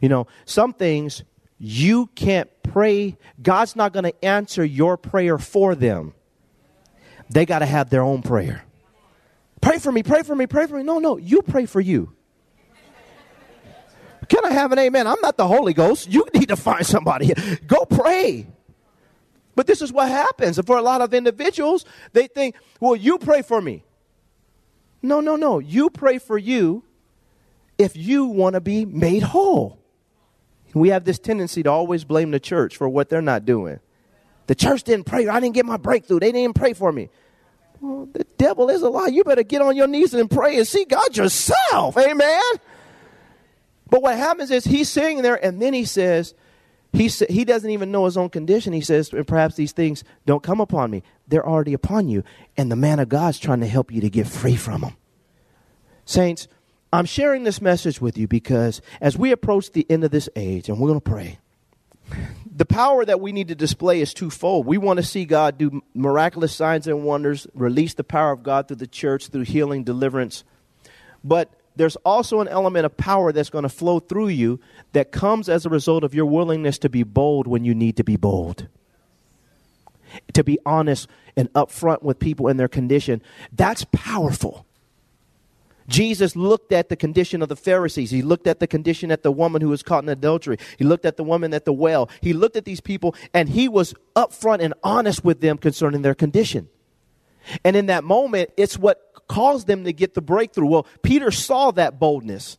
You 0.00 0.08
know, 0.08 0.26
some 0.44 0.72
things 0.72 1.22
you 1.58 2.06
can't 2.14 2.50
pray, 2.62 3.16
God's 3.40 3.76
not 3.76 3.92
going 3.92 4.04
to 4.04 4.24
answer 4.24 4.64
your 4.64 4.96
prayer 4.96 5.38
for 5.38 5.74
them. 5.74 6.14
They 7.30 7.46
got 7.46 7.60
to 7.60 7.66
have 7.66 7.90
their 7.90 8.02
own 8.02 8.22
prayer. 8.22 8.64
Pray 9.60 9.78
for 9.78 9.92
me, 9.92 10.02
pray 10.02 10.22
for 10.22 10.34
me, 10.34 10.46
pray 10.46 10.66
for 10.66 10.76
me. 10.76 10.82
No, 10.82 10.98
no, 10.98 11.16
you 11.18 11.42
pray 11.42 11.66
for 11.66 11.80
you. 11.80 12.12
Can 14.28 14.44
I 14.44 14.52
have 14.52 14.72
an 14.72 14.78
amen? 14.78 15.06
I'm 15.06 15.20
not 15.20 15.36
the 15.36 15.46
Holy 15.46 15.74
Ghost. 15.74 16.10
You 16.10 16.26
need 16.34 16.48
to 16.48 16.56
find 16.56 16.86
somebody. 16.86 17.32
Go 17.66 17.84
pray. 17.84 18.46
But 19.54 19.66
this 19.66 19.82
is 19.82 19.92
what 19.92 20.08
happens. 20.08 20.58
And 20.58 20.66
for 20.66 20.78
a 20.78 20.82
lot 20.82 21.00
of 21.00 21.12
individuals, 21.12 21.84
they 22.12 22.26
think, 22.26 22.56
well, 22.80 22.96
you 22.96 23.18
pray 23.18 23.42
for 23.42 23.60
me. 23.60 23.84
No, 25.02 25.20
no, 25.20 25.36
no. 25.36 25.58
You 25.58 25.90
pray 25.90 26.18
for 26.18 26.38
you 26.38 26.84
if 27.76 27.96
you 27.96 28.26
want 28.26 28.54
to 28.54 28.60
be 28.60 28.84
made 28.84 29.22
whole. 29.22 29.78
We 30.74 30.88
have 30.90 31.04
this 31.04 31.18
tendency 31.18 31.62
to 31.64 31.70
always 31.70 32.04
blame 32.04 32.30
the 32.30 32.40
church 32.40 32.76
for 32.76 32.88
what 32.88 33.08
they're 33.08 33.20
not 33.20 33.44
doing. 33.44 33.80
The 34.46 34.54
church 34.54 34.84
didn't 34.84 35.06
pray. 35.06 35.28
I 35.28 35.40
didn't 35.40 35.54
get 35.54 35.66
my 35.66 35.76
breakthrough. 35.76 36.20
They 36.20 36.32
didn't 36.32 36.54
pray 36.54 36.72
for 36.72 36.90
me. 36.92 37.10
Well, 37.80 38.08
the 38.12 38.24
devil 38.38 38.70
is 38.70 38.82
a 38.82 38.88
lie. 38.88 39.08
You 39.08 39.24
better 39.24 39.42
get 39.42 39.60
on 39.60 39.76
your 39.76 39.88
knees 39.88 40.14
and 40.14 40.30
pray 40.30 40.56
and 40.56 40.66
see 40.66 40.84
God 40.84 41.16
yourself. 41.16 41.96
Amen. 41.98 42.40
But 43.90 44.02
what 44.02 44.16
happens 44.16 44.50
is 44.50 44.64
he's 44.64 44.88
sitting 44.88 45.22
there 45.22 45.44
and 45.44 45.60
then 45.60 45.74
he 45.74 45.84
says, 45.84 46.34
he, 46.92 47.08
sa- 47.08 47.26
he 47.28 47.44
doesn't 47.44 47.70
even 47.70 47.90
know 47.90 48.04
his 48.04 48.16
own 48.16 48.28
condition. 48.28 48.72
He 48.72 48.80
says, 48.80 49.12
and 49.12 49.26
perhaps 49.26 49.54
these 49.54 49.72
things 49.72 50.04
don't 50.26 50.42
come 50.42 50.60
upon 50.60 50.90
me. 50.90 51.02
They're 51.26 51.46
already 51.46 51.72
upon 51.72 52.08
you. 52.08 52.22
And 52.56 52.70
the 52.70 52.76
man 52.76 52.98
of 52.98 53.08
God's 53.08 53.38
trying 53.38 53.60
to 53.60 53.66
help 53.66 53.90
you 53.90 54.00
to 54.02 54.10
get 54.10 54.26
free 54.26 54.56
from 54.56 54.82
them. 54.82 54.96
Saints, 56.04 56.48
I'm 56.92 57.06
sharing 57.06 57.44
this 57.44 57.62
message 57.62 58.00
with 58.00 58.18
you 58.18 58.28
because 58.28 58.82
as 59.00 59.16
we 59.16 59.32
approach 59.32 59.72
the 59.72 59.86
end 59.88 60.04
of 60.04 60.10
this 60.10 60.28
age, 60.36 60.68
and 60.68 60.78
we're 60.78 60.88
going 60.88 61.00
to 61.00 61.10
pray, 61.10 61.38
the 62.54 62.66
power 62.66 63.04
that 63.04 63.20
we 63.20 63.32
need 63.32 63.48
to 63.48 63.54
display 63.54 64.02
is 64.02 64.12
twofold. 64.12 64.66
We 64.66 64.76
want 64.76 64.98
to 64.98 65.02
see 65.02 65.24
God 65.24 65.56
do 65.56 65.80
miraculous 65.94 66.54
signs 66.54 66.86
and 66.86 67.04
wonders, 67.04 67.46
release 67.54 67.94
the 67.94 68.04
power 68.04 68.32
of 68.32 68.42
God 68.42 68.68
through 68.68 68.76
the 68.76 68.86
church, 68.86 69.28
through 69.28 69.42
healing, 69.42 69.84
deliverance. 69.84 70.44
But 71.24 71.50
there's 71.76 71.96
also 71.96 72.40
an 72.40 72.48
element 72.48 72.86
of 72.86 72.96
power 72.96 73.32
that's 73.32 73.50
going 73.50 73.62
to 73.62 73.68
flow 73.68 74.00
through 74.00 74.28
you 74.28 74.60
that 74.92 75.12
comes 75.12 75.48
as 75.48 75.64
a 75.64 75.70
result 75.70 76.04
of 76.04 76.14
your 76.14 76.26
willingness 76.26 76.78
to 76.78 76.88
be 76.88 77.02
bold 77.02 77.46
when 77.46 77.64
you 77.64 77.74
need 77.74 77.96
to 77.96 78.04
be 78.04 78.16
bold. 78.16 78.68
To 80.34 80.44
be 80.44 80.58
honest 80.66 81.08
and 81.36 81.52
upfront 81.54 82.02
with 82.02 82.18
people 82.18 82.48
in 82.48 82.58
their 82.58 82.68
condition. 82.68 83.22
That's 83.52 83.84
powerful. 83.92 84.66
Jesus 85.88 86.36
looked 86.36 86.72
at 86.72 86.88
the 86.88 86.96
condition 86.96 87.42
of 87.42 87.48
the 87.48 87.56
Pharisees. 87.56 88.10
He 88.10 88.22
looked 88.22 88.46
at 88.46 88.60
the 88.60 88.66
condition 88.66 89.10
at 89.10 89.22
the 89.22 89.32
woman 89.32 89.62
who 89.62 89.68
was 89.68 89.82
caught 89.82 90.02
in 90.02 90.08
adultery. 90.08 90.58
He 90.78 90.84
looked 90.84 91.04
at 91.04 91.16
the 91.16 91.24
woman 91.24 91.52
at 91.54 91.64
the 91.64 91.72
well. 91.72 92.08
He 92.20 92.32
looked 92.32 92.56
at 92.56 92.64
these 92.64 92.80
people 92.80 93.14
and 93.34 93.48
he 93.48 93.68
was 93.68 93.94
upfront 94.14 94.60
and 94.60 94.74
honest 94.82 95.24
with 95.24 95.40
them 95.40 95.58
concerning 95.58 96.02
their 96.02 96.14
condition. 96.14 96.68
And 97.64 97.76
in 97.76 97.86
that 97.86 98.04
moment, 98.04 98.50
it's 98.56 98.78
what 98.78 99.12
caused 99.28 99.66
them 99.66 99.84
to 99.84 99.92
get 99.92 100.14
the 100.14 100.20
breakthrough. 100.20 100.66
Well, 100.66 100.86
Peter 101.02 101.30
saw 101.30 101.70
that 101.72 101.98
boldness. 101.98 102.58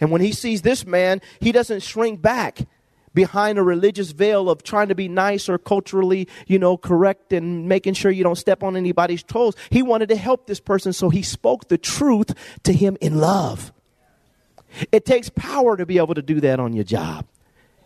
And 0.00 0.10
when 0.10 0.20
he 0.20 0.32
sees 0.32 0.62
this 0.62 0.86
man, 0.86 1.20
he 1.40 1.52
doesn't 1.52 1.82
shrink 1.82 2.22
back 2.22 2.66
behind 3.14 3.58
a 3.58 3.62
religious 3.62 4.12
veil 4.12 4.48
of 4.48 4.62
trying 4.62 4.88
to 4.88 4.94
be 4.94 5.08
nice 5.08 5.48
or 5.48 5.58
culturally, 5.58 6.28
you 6.46 6.58
know, 6.58 6.76
correct 6.76 7.32
and 7.32 7.68
making 7.68 7.94
sure 7.94 8.10
you 8.12 8.22
don't 8.22 8.36
step 8.38 8.62
on 8.62 8.76
anybody's 8.76 9.24
toes. 9.24 9.54
He 9.70 9.82
wanted 9.82 10.08
to 10.10 10.16
help 10.16 10.46
this 10.46 10.60
person, 10.60 10.92
so 10.92 11.10
he 11.10 11.22
spoke 11.22 11.66
the 11.66 11.78
truth 11.78 12.32
to 12.62 12.72
him 12.72 12.96
in 13.00 13.18
love. 13.18 13.72
It 14.92 15.04
takes 15.04 15.30
power 15.30 15.76
to 15.76 15.86
be 15.86 15.98
able 15.98 16.14
to 16.14 16.22
do 16.22 16.40
that 16.42 16.60
on 16.60 16.74
your 16.74 16.84
job. 16.84 17.26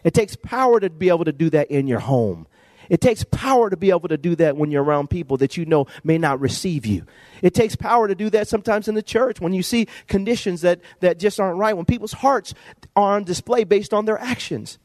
It 0.04 0.12
takes 0.12 0.36
power 0.36 0.80
to 0.80 0.90
be 0.90 1.08
able 1.08 1.24
to 1.24 1.32
do 1.32 1.48
that 1.50 1.70
in 1.70 1.86
your 1.86 2.00
home. 2.00 2.46
It 2.88 3.00
takes 3.00 3.24
power 3.24 3.70
to 3.70 3.76
be 3.76 3.90
able 3.90 4.08
to 4.08 4.16
do 4.16 4.34
that 4.36 4.56
when 4.56 4.70
you're 4.70 4.82
around 4.82 5.10
people 5.10 5.36
that 5.38 5.56
you 5.56 5.64
know 5.64 5.86
may 6.04 6.18
not 6.18 6.40
receive 6.40 6.86
you. 6.86 7.04
It 7.40 7.54
takes 7.54 7.76
power 7.76 8.08
to 8.08 8.14
do 8.14 8.30
that 8.30 8.48
sometimes 8.48 8.88
in 8.88 8.94
the 8.94 9.02
church 9.02 9.40
when 9.40 9.52
you 9.52 9.62
see 9.62 9.86
conditions 10.06 10.62
that, 10.62 10.80
that 11.00 11.18
just 11.18 11.40
aren't 11.40 11.58
right, 11.58 11.76
when 11.76 11.84
people's 11.84 12.12
hearts 12.12 12.54
are 12.96 13.16
on 13.16 13.24
display 13.24 13.64
based 13.64 13.94
on 13.94 14.04
their 14.04 14.18
actions. 14.18 14.78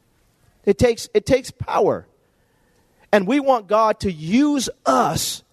It 0.66 0.78
takes, 0.78 1.10
it 1.14 1.26
takes 1.26 1.52
power. 1.52 2.08
And 3.12 3.28
we 3.28 3.40
want 3.40 3.68
God 3.68 4.02
to 4.02 4.12
use 4.12 4.70
us 4.86 5.44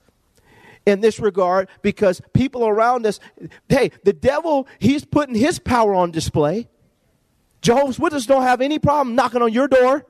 in 0.86 1.00
this 1.00 1.18
regard 1.18 1.68
because 1.82 2.20
people 2.32 2.66
around 2.66 3.06
us, 3.06 3.20
hey, 3.68 3.90
the 4.02 4.12
devil, 4.12 4.66
he's 4.78 5.04
putting 5.04 5.34
his 5.34 5.58
power 5.58 5.94
on 5.94 6.10
display. 6.10 6.68
Jehovah's 7.62 7.98
Witnesses 7.98 8.26
don't 8.26 8.42
have 8.42 8.60
any 8.60 8.78
problem 8.78 9.14
knocking 9.14 9.40
on 9.40 9.52
your 9.52 9.68
door. 9.68 10.04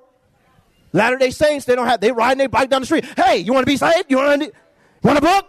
Latter 0.95 1.19
day 1.19 1.31
Saints, 1.31 1.67
they 1.67 1.75
don't 1.75 1.89
have, 1.89 2.01
they 2.01 2.13
riding 2.13 2.39
their 2.39 2.49
bike 2.49 2.71
down 2.71 2.81
the 2.81 2.87
street. 2.87 3.05
Hey, 3.17 3.39
you 3.39 3.53
want 3.53 3.67
to 3.67 3.71
be 3.71 3.77
saved? 3.77 4.07
You 4.09 4.19
want, 4.19 4.43
to, 4.43 4.53
want 5.03 5.19
a 5.19 5.21
book? 5.21 5.49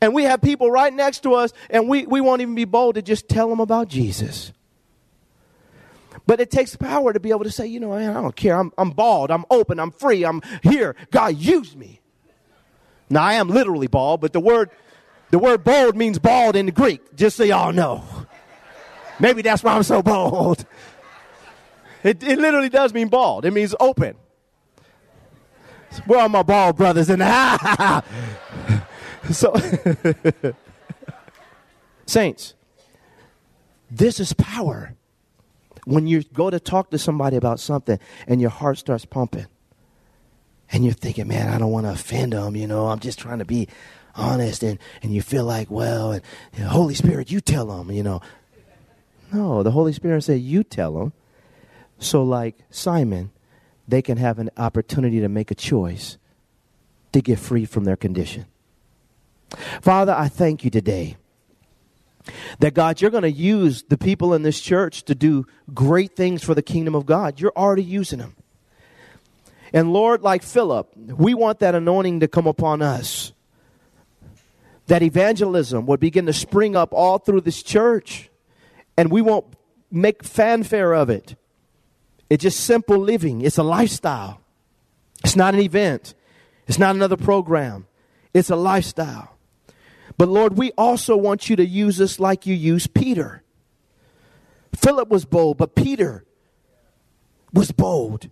And 0.00 0.12
we 0.12 0.24
have 0.24 0.42
people 0.42 0.68
right 0.68 0.92
next 0.92 1.22
to 1.22 1.34
us, 1.34 1.52
and 1.70 1.88
we, 1.88 2.06
we 2.06 2.20
won't 2.20 2.42
even 2.42 2.56
be 2.56 2.64
bold 2.64 2.96
to 2.96 3.02
just 3.02 3.28
tell 3.28 3.48
them 3.48 3.60
about 3.60 3.86
Jesus. 3.86 4.52
But 6.26 6.40
it 6.40 6.50
takes 6.50 6.74
power 6.74 7.12
to 7.12 7.20
be 7.20 7.30
able 7.30 7.44
to 7.44 7.52
say, 7.52 7.68
you 7.68 7.78
know, 7.78 7.92
I 7.92 8.12
don't 8.12 8.34
care. 8.34 8.58
I'm, 8.58 8.72
I'm 8.76 8.90
bald. 8.90 9.30
I'm 9.30 9.44
open. 9.48 9.78
I'm 9.78 9.92
free. 9.92 10.24
I'm 10.24 10.42
here. 10.64 10.96
God, 11.12 11.36
use 11.36 11.76
me. 11.76 12.00
Now, 13.08 13.22
I 13.22 13.34
am 13.34 13.48
literally 13.48 13.86
bald, 13.86 14.20
but 14.20 14.32
the 14.32 14.40
word, 14.40 14.70
the 15.30 15.38
word 15.38 15.62
bold 15.62 15.96
means 15.96 16.18
bald 16.18 16.56
in 16.56 16.66
the 16.66 16.72
Greek, 16.72 17.14
just 17.14 17.36
so 17.36 17.44
y'all 17.44 17.72
know. 17.72 18.02
Maybe 19.20 19.40
that's 19.40 19.62
why 19.62 19.74
I'm 19.74 19.84
so 19.84 20.02
bold. 20.02 20.66
It, 22.02 22.24
it 22.24 22.40
literally 22.40 22.68
does 22.68 22.92
mean 22.92 23.06
bald. 23.06 23.44
It 23.44 23.52
means 23.52 23.74
open. 23.78 24.16
Where 26.06 26.20
are 26.20 26.28
my 26.28 26.42
ball 26.42 26.72
brothers 26.72 27.08
the 27.08 28.04
So, 29.30 29.54
saints, 32.06 32.54
this 33.90 34.20
is 34.20 34.32
power. 34.32 34.94
When 35.84 36.06
you 36.06 36.22
go 36.22 36.50
to 36.50 36.60
talk 36.60 36.90
to 36.90 36.98
somebody 36.98 37.36
about 37.36 37.60
something 37.60 37.98
and 38.26 38.40
your 38.40 38.50
heart 38.50 38.78
starts 38.78 39.04
pumping, 39.04 39.46
and 40.70 40.84
you're 40.84 40.94
thinking, 40.94 41.28
man, 41.28 41.48
I 41.48 41.58
don't 41.58 41.72
want 41.72 41.86
to 41.86 41.92
offend 41.92 42.32
them, 42.32 42.54
you 42.56 42.66
know, 42.66 42.88
I'm 42.88 42.98
just 42.98 43.18
trying 43.18 43.38
to 43.38 43.44
be 43.44 43.68
honest, 44.14 44.62
and, 44.62 44.78
and 45.02 45.14
you 45.14 45.22
feel 45.22 45.44
like, 45.44 45.70
well, 45.70 46.12
and, 46.12 46.22
know, 46.58 46.68
Holy 46.68 46.94
Spirit, 46.94 47.30
you 47.30 47.40
tell 47.40 47.66
them, 47.66 47.90
you 47.90 48.02
know. 48.02 48.20
No, 49.32 49.62
the 49.62 49.70
Holy 49.70 49.92
Spirit 49.92 50.24
said, 50.24 50.40
you 50.40 50.62
tell 50.62 50.94
them. 50.94 51.12
So, 51.98 52.22
like 52.22 52.56
Simon, 52.70 53.30
they 53.88 54.02
can 54.02 54.18
have 54.18 54.38
an 54.38 54.50
opportunity 54.56 55.20
to 55.20 55.28
make 55.28 55.50
a 55.50 55.54
choice 55.54 56.18
to 57.12 57.22
get 57.22 57.38
free 57.38 57.64
from 57.64 57.84
their 57.84 57.96
condition. 57.96 58.44
Father, 59.80 60.14
I 60.16 60.28
thank 60.28 60.62
you 60.62 60.70
today 60.70 61.16
that 62.58 62.74
God, 62.74 63.00
you're 63.00 63.10
going 63.10 63.22
to 63.22 63.30
use 63.30 63.84
the 63.84 63.96
people 63.96 64.34
in 64.34 64.42
this 64.42 64.60
church 64.60 65.04
to 65.04 65.14
do 65.14 65.46
great 65.72 66.14
things 66.14 66.44
for 66.44 66.54
the 66.54 66.62
kingdom 66.62 66.94
of 66.94 67.06
God. 67.06 67.40
You're 67.40 67.52
already 67.56 67.82
using 67.82 68.18
them. 68.18 68.36
And 69.72 69.92
Lord, 69.92 70.22
like 70.22 70.42
Philip, 70.42 70.90
we 70.96 71.32
want 71.32 71.60
that 71.60 71.74
anointing 71.74 72.20
to 72.20 72.28
come 72.28 72.46
upon 72.46 72.82
us. 72.82 73.32
That 74.86 75.02
evangelism 75.02 75.86
would 75.86 76.00
begin 76.00 76.26
to 76.26 76.32
spring 76.32 76.76
up 76.76 76.92
all 76.92 77.18
through 77.18 77.42
this 77.42 77.62
church. 77.62 78.30
And 78.96 79.10
we 79.10 79.22
won't 79.22 79.46
make 79.90 80.24
fanfare 80.24 80.94
of 80.94 81.08
it. 81.08 81.36
It's 82.30 82.42
just 82.42 82.60
simple 82.60 82.98
living, 82.98 83.42
it's 83.42 83.58
a 83.58 83.62
lifestyle. 83.62 84.40
It's 85.24 85.36
not 85.36 85.54
an 85.54 85.60
event, 85.60 86.14
it's 86.66 86.78
not 86.78 86.94
another 86.94 87.16
program, 87.16 87.86
it's 88.34 88.50
a 88.50 88.56
lifestyle. 88.56 89.36
But 90.16 90.28
Lord, 90.28 90.58
we 90.58 90.72
also 90.72 91.16
want 91.16 91.48
you 91.48 91.56
to 91.56 91.66
use 91.66 92.00
us 92.00 92.18
like 92.18 92.46
you 92.46 92.54
used 92.54 92.92
Peter. 92.92 93.42
Philip 94.74 95.08
was 95.08 95.24
bold, 95.24 95.56
but 95.58 95.74
Peter 95.74 96.24
was 97.52 97.72
bold. 97.72 98.28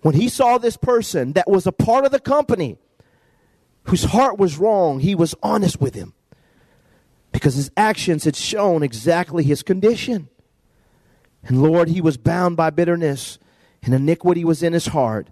When 0.00 0.14
he 0.14 0.28
saw 0.28 0.58
this 0.58 0.76
person 0.76 1.32
that 1.32 1.48
was 1.48 1.66
a 1.66 1.72
part 1.72 2.04
of 2.04 2.12
the 2.12 2.20
company, 2.20 2.78
whose 3.84 4.04
heart 4.04 4.38
was 4.38 4.58
wrong, 4.58 5.00
he 5.00 5.14
was 5.14 5.34
honest 5.42 5.80
with 5.80 5.94
him 5.94 6.14
because 7.32 7.54
his 7.54 7.70
actions 7.76 8.24
had 8.24 8.36
shown 8.36 8.82
exactly 8.82 9.42
his 9.42 9.62
condition. 9.62 10.28
And 11.44 11.62
Lord, 11.62 11.88
he 11.88 12.00
was 12.00 12.16
bound 12.16 12.56
by 12.56 12.70
bitterness, 12.70 13.38
and 13.82 13.94
iniquity 13.94 14.44
was 14.44 14.62
in 14.62 14.72
his 14.72 14.86
heart. 14.86 15.28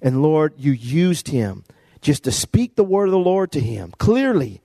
And 0.00 0.22
Lord, 0.22 0.54
you 0.56 0.72
used 0.72 1.28
him 1.28 1.64
just 2.00 2.24
to 2.24 2.32
speak 2.32 2.76
the 2.76 2.84
word 2.84 3.06
of 3.06 3.12
the 3.12 3.18
Lord 3.18 3.50
to 3.52 3.60
him 3.60 3.92
clearly 3.98 4.62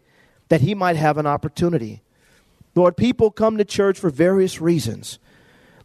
that 0.50 0.62
he 0.62 0.76
might 0.76 0.96
have 0.96 1.18
an 1.18 1.26
opportunity. 1.26 2.04
Lord, 2.76 2.96
people 2.98 3.32
come 3.32 3.58
to 3.58 3.66
church 3.66 4.00
for 4.00 4.10
various 4.10 4.62
reasons. 4.62 5.20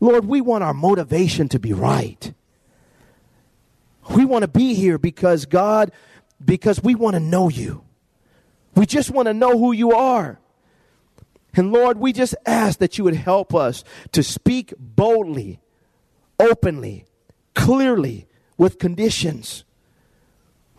Lord, 0.00 0.26
we 0.26 0.40
want 0.40 0.64
our 0.64 0.74
motivation 0.74 1.48
to 1.48 1.58
be 1.58 1.72
right. 1.72 2.32
We 4.14 4.24
want 4.24 4.42
to 4.42 4.48
be 4.48 4.74
here 4.74 4.98
because 4.98 5.46
God, 5.46 5.92
because 6.42 6.82
we 6.82 6.94
want 6.94 7.14
to 7.14 7.20
know 7.20 7.48
you. 7.48 7.84
We 8.74 8.86
just 8.86 9.10
want 9.10 9.26
to 9.26 9.34
know 9.34 9.58
who 9.58 9.72
you 9.72 9.92
are. 9.92 10.38
And 11.58 11.72
Lord, 11.72 11.98
we 11.98 12.12
just 12.12 12.36
ask 12.46 12.78
that 12.78 12.98
you 12.98 13.04
would 13.04 13.16
help 13.16 13.52
us 13.52 13.82
to 14.12 14.22
speak 14.22 14.72
boldly, 14.78 15.58
openly, 16.38 17.04
clearly, 17.54 18.28
with 18.56 18.78
conditions. 18.78 19.64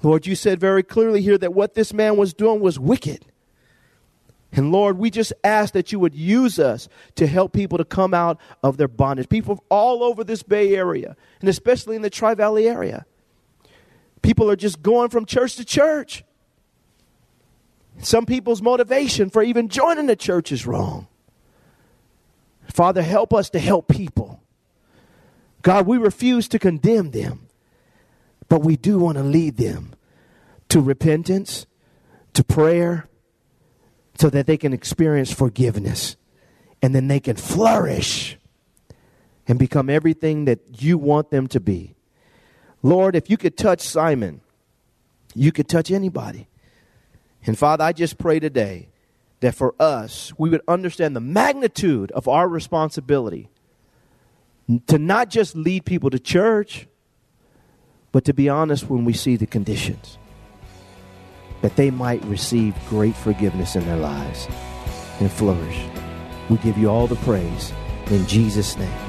Lord, 0.02 0.26
you 0.26 0.36
said 0.36 0.58
very 0.58 0.84
clearly 0.84 1.22
here 1.22 1.38
that 1.38 1.54
what 1.54 1.74
this 1.74 1.94
man 1.94 2.16
was 2.16 2.34
doing 2.34 2.62
was 2.62 2.80
wicked. 2.80 3.26
And 4.54 4.72
Lord, 4.72 4.98
we 4.98 5.10
just 5.10 5.34
ask 5.44 5.74
that 5.74 5.92
you 5.92 6.00
would 6.00 6.16
use 6.16 6.60
us 6.60 6.88
to 7.16 7.28
help 7.28 7.52
people 7.52 7.78
to 7.78 7.86
come 7.86 8.14
out 8.14 8.40
of 8.64 8.78
their 8.78 8.88
bondage. 8.88 9.28
People 9.28 9.62
all 9.70 10.02
over 10.02 10.24
this 10.24 10.44
Bay 10.44 10.76
Area, 10.78 11.18
and 11.42 11.50
especially 11.50 11.98
in 11.98 12.04
the 12.04 12.10
Tri 12.10 12.36
Valley 12.36 12.70
area. 12.70 13.06
People 14.22 14.50
are 14.50 14.56
just 14.56 14.82
going 14.82 15.10
from 15.10 15.26
church 15.26 15.58
to 15.58 15.66
church. 15.66 16.24
Some 18.02 18.26
people's 18.26 18.62
motivation 18.62 19.30
for 19.30 19.44
even 19.44 19.68
joining 19.68 20.08
the 20.08 20.16
church 20.16 20.52
is 20.52 20.66
wrong. 20.66 21.08
Father, 22.68 23.02
help 23.02 23.34
us 23.34 23.50
to 23.52 23.60
help 23.60 23.88
people. 23.88 24.42
God, 25.62 25.86
we 25.86 25.98
refuse 25.98 26.48
to 26.50 26.60
condemn 26.60 27.12
them, 27.12 27.48
but 28.48 28.62
we 28.62 28.78
do 28.78 29.00
want 29.00 29.18
to 29.18 29.24
lead 29.24 29.58
them 29.58 29.94
to 30.70 30.80
repentance, 30.80 31.66
to 32.34 32.44
prayer, 32.44 33.08
so 34.16 34.30
that 34.30 34.48
they 34.48 34.58
can 34.58 34.74
experience 34.74 35.32
forgiveness 35.34 36.16
and 36.82 36.96
then 36.96 37.08
they 37.08 37.20
can 37.20 37.36
flourish 37.36 38.38
and 39.48 39.58
become 39.58 39.90
everything 39.90 40.46
that 40.46 40.60
you 40.82 40.98
want 40.98 41.32
them 41.32 41.48
to 41.48 41.60
be. 41.60 41.96
Lord, 42.82 43.16
if 43.16 43.30
you 43.30 43.36
could 43.36 43.58
touch 43.58 43.82
Simon, 43.82 44.42
you 45.36 45.52
could 45.52 45.68
touch 45.68 45.92
anybody. 45.92 46.48
And 47.46 47.58
Father, 47.58 47.84
I 47.84 47.94
just 47.94 48.18
pray 48.18 48.40
today 48.40 48.90
that 49.40 49.56
for 49.56 49.74
us, 49.80 50.34
we 50.38 50.50
would 50.50 50.62
understand 50.68 51.16
the 51.16 51.22
magnitude 51.22 52.12
of 52.12 52.28
our 52.28 52.48
responsibility 52.48 53.50
to 54.88 54.98
not 54.98 55.30
just 55.30 55.56
lead 55.56 55.86
people 55.86 56.10
to 56.10 56.20
church, 56.20 56.88
but 58.12 58.26
to 58.26 58.34
be 58.34 58.50
honest 58.50 58.90
when 58.90 59.06
we 59.06 59.14
see 59.14 59.36
the 59.36 59.48
conditions, 59.48 60.18
that 61.62 61.76
they 61.76 61.90
might 61.90 62.24
receive 62.26 62.76
great 62.88 63.16
forgiveness 63.16 63.76
in 63.76 63.86
their 63.86 63.98
lives 63.98 64.48
and 65.20 65.32
flourish. 65.32 65.80
We 66.50 66.58
give 66.58 66.78
you 66.78 66.90
all 66.90 67.08
the 67.08 67.16
praise 67.18 67.72
in 68.08 68.26
Jesus' 68.28 68.78
name. 68.78 69.09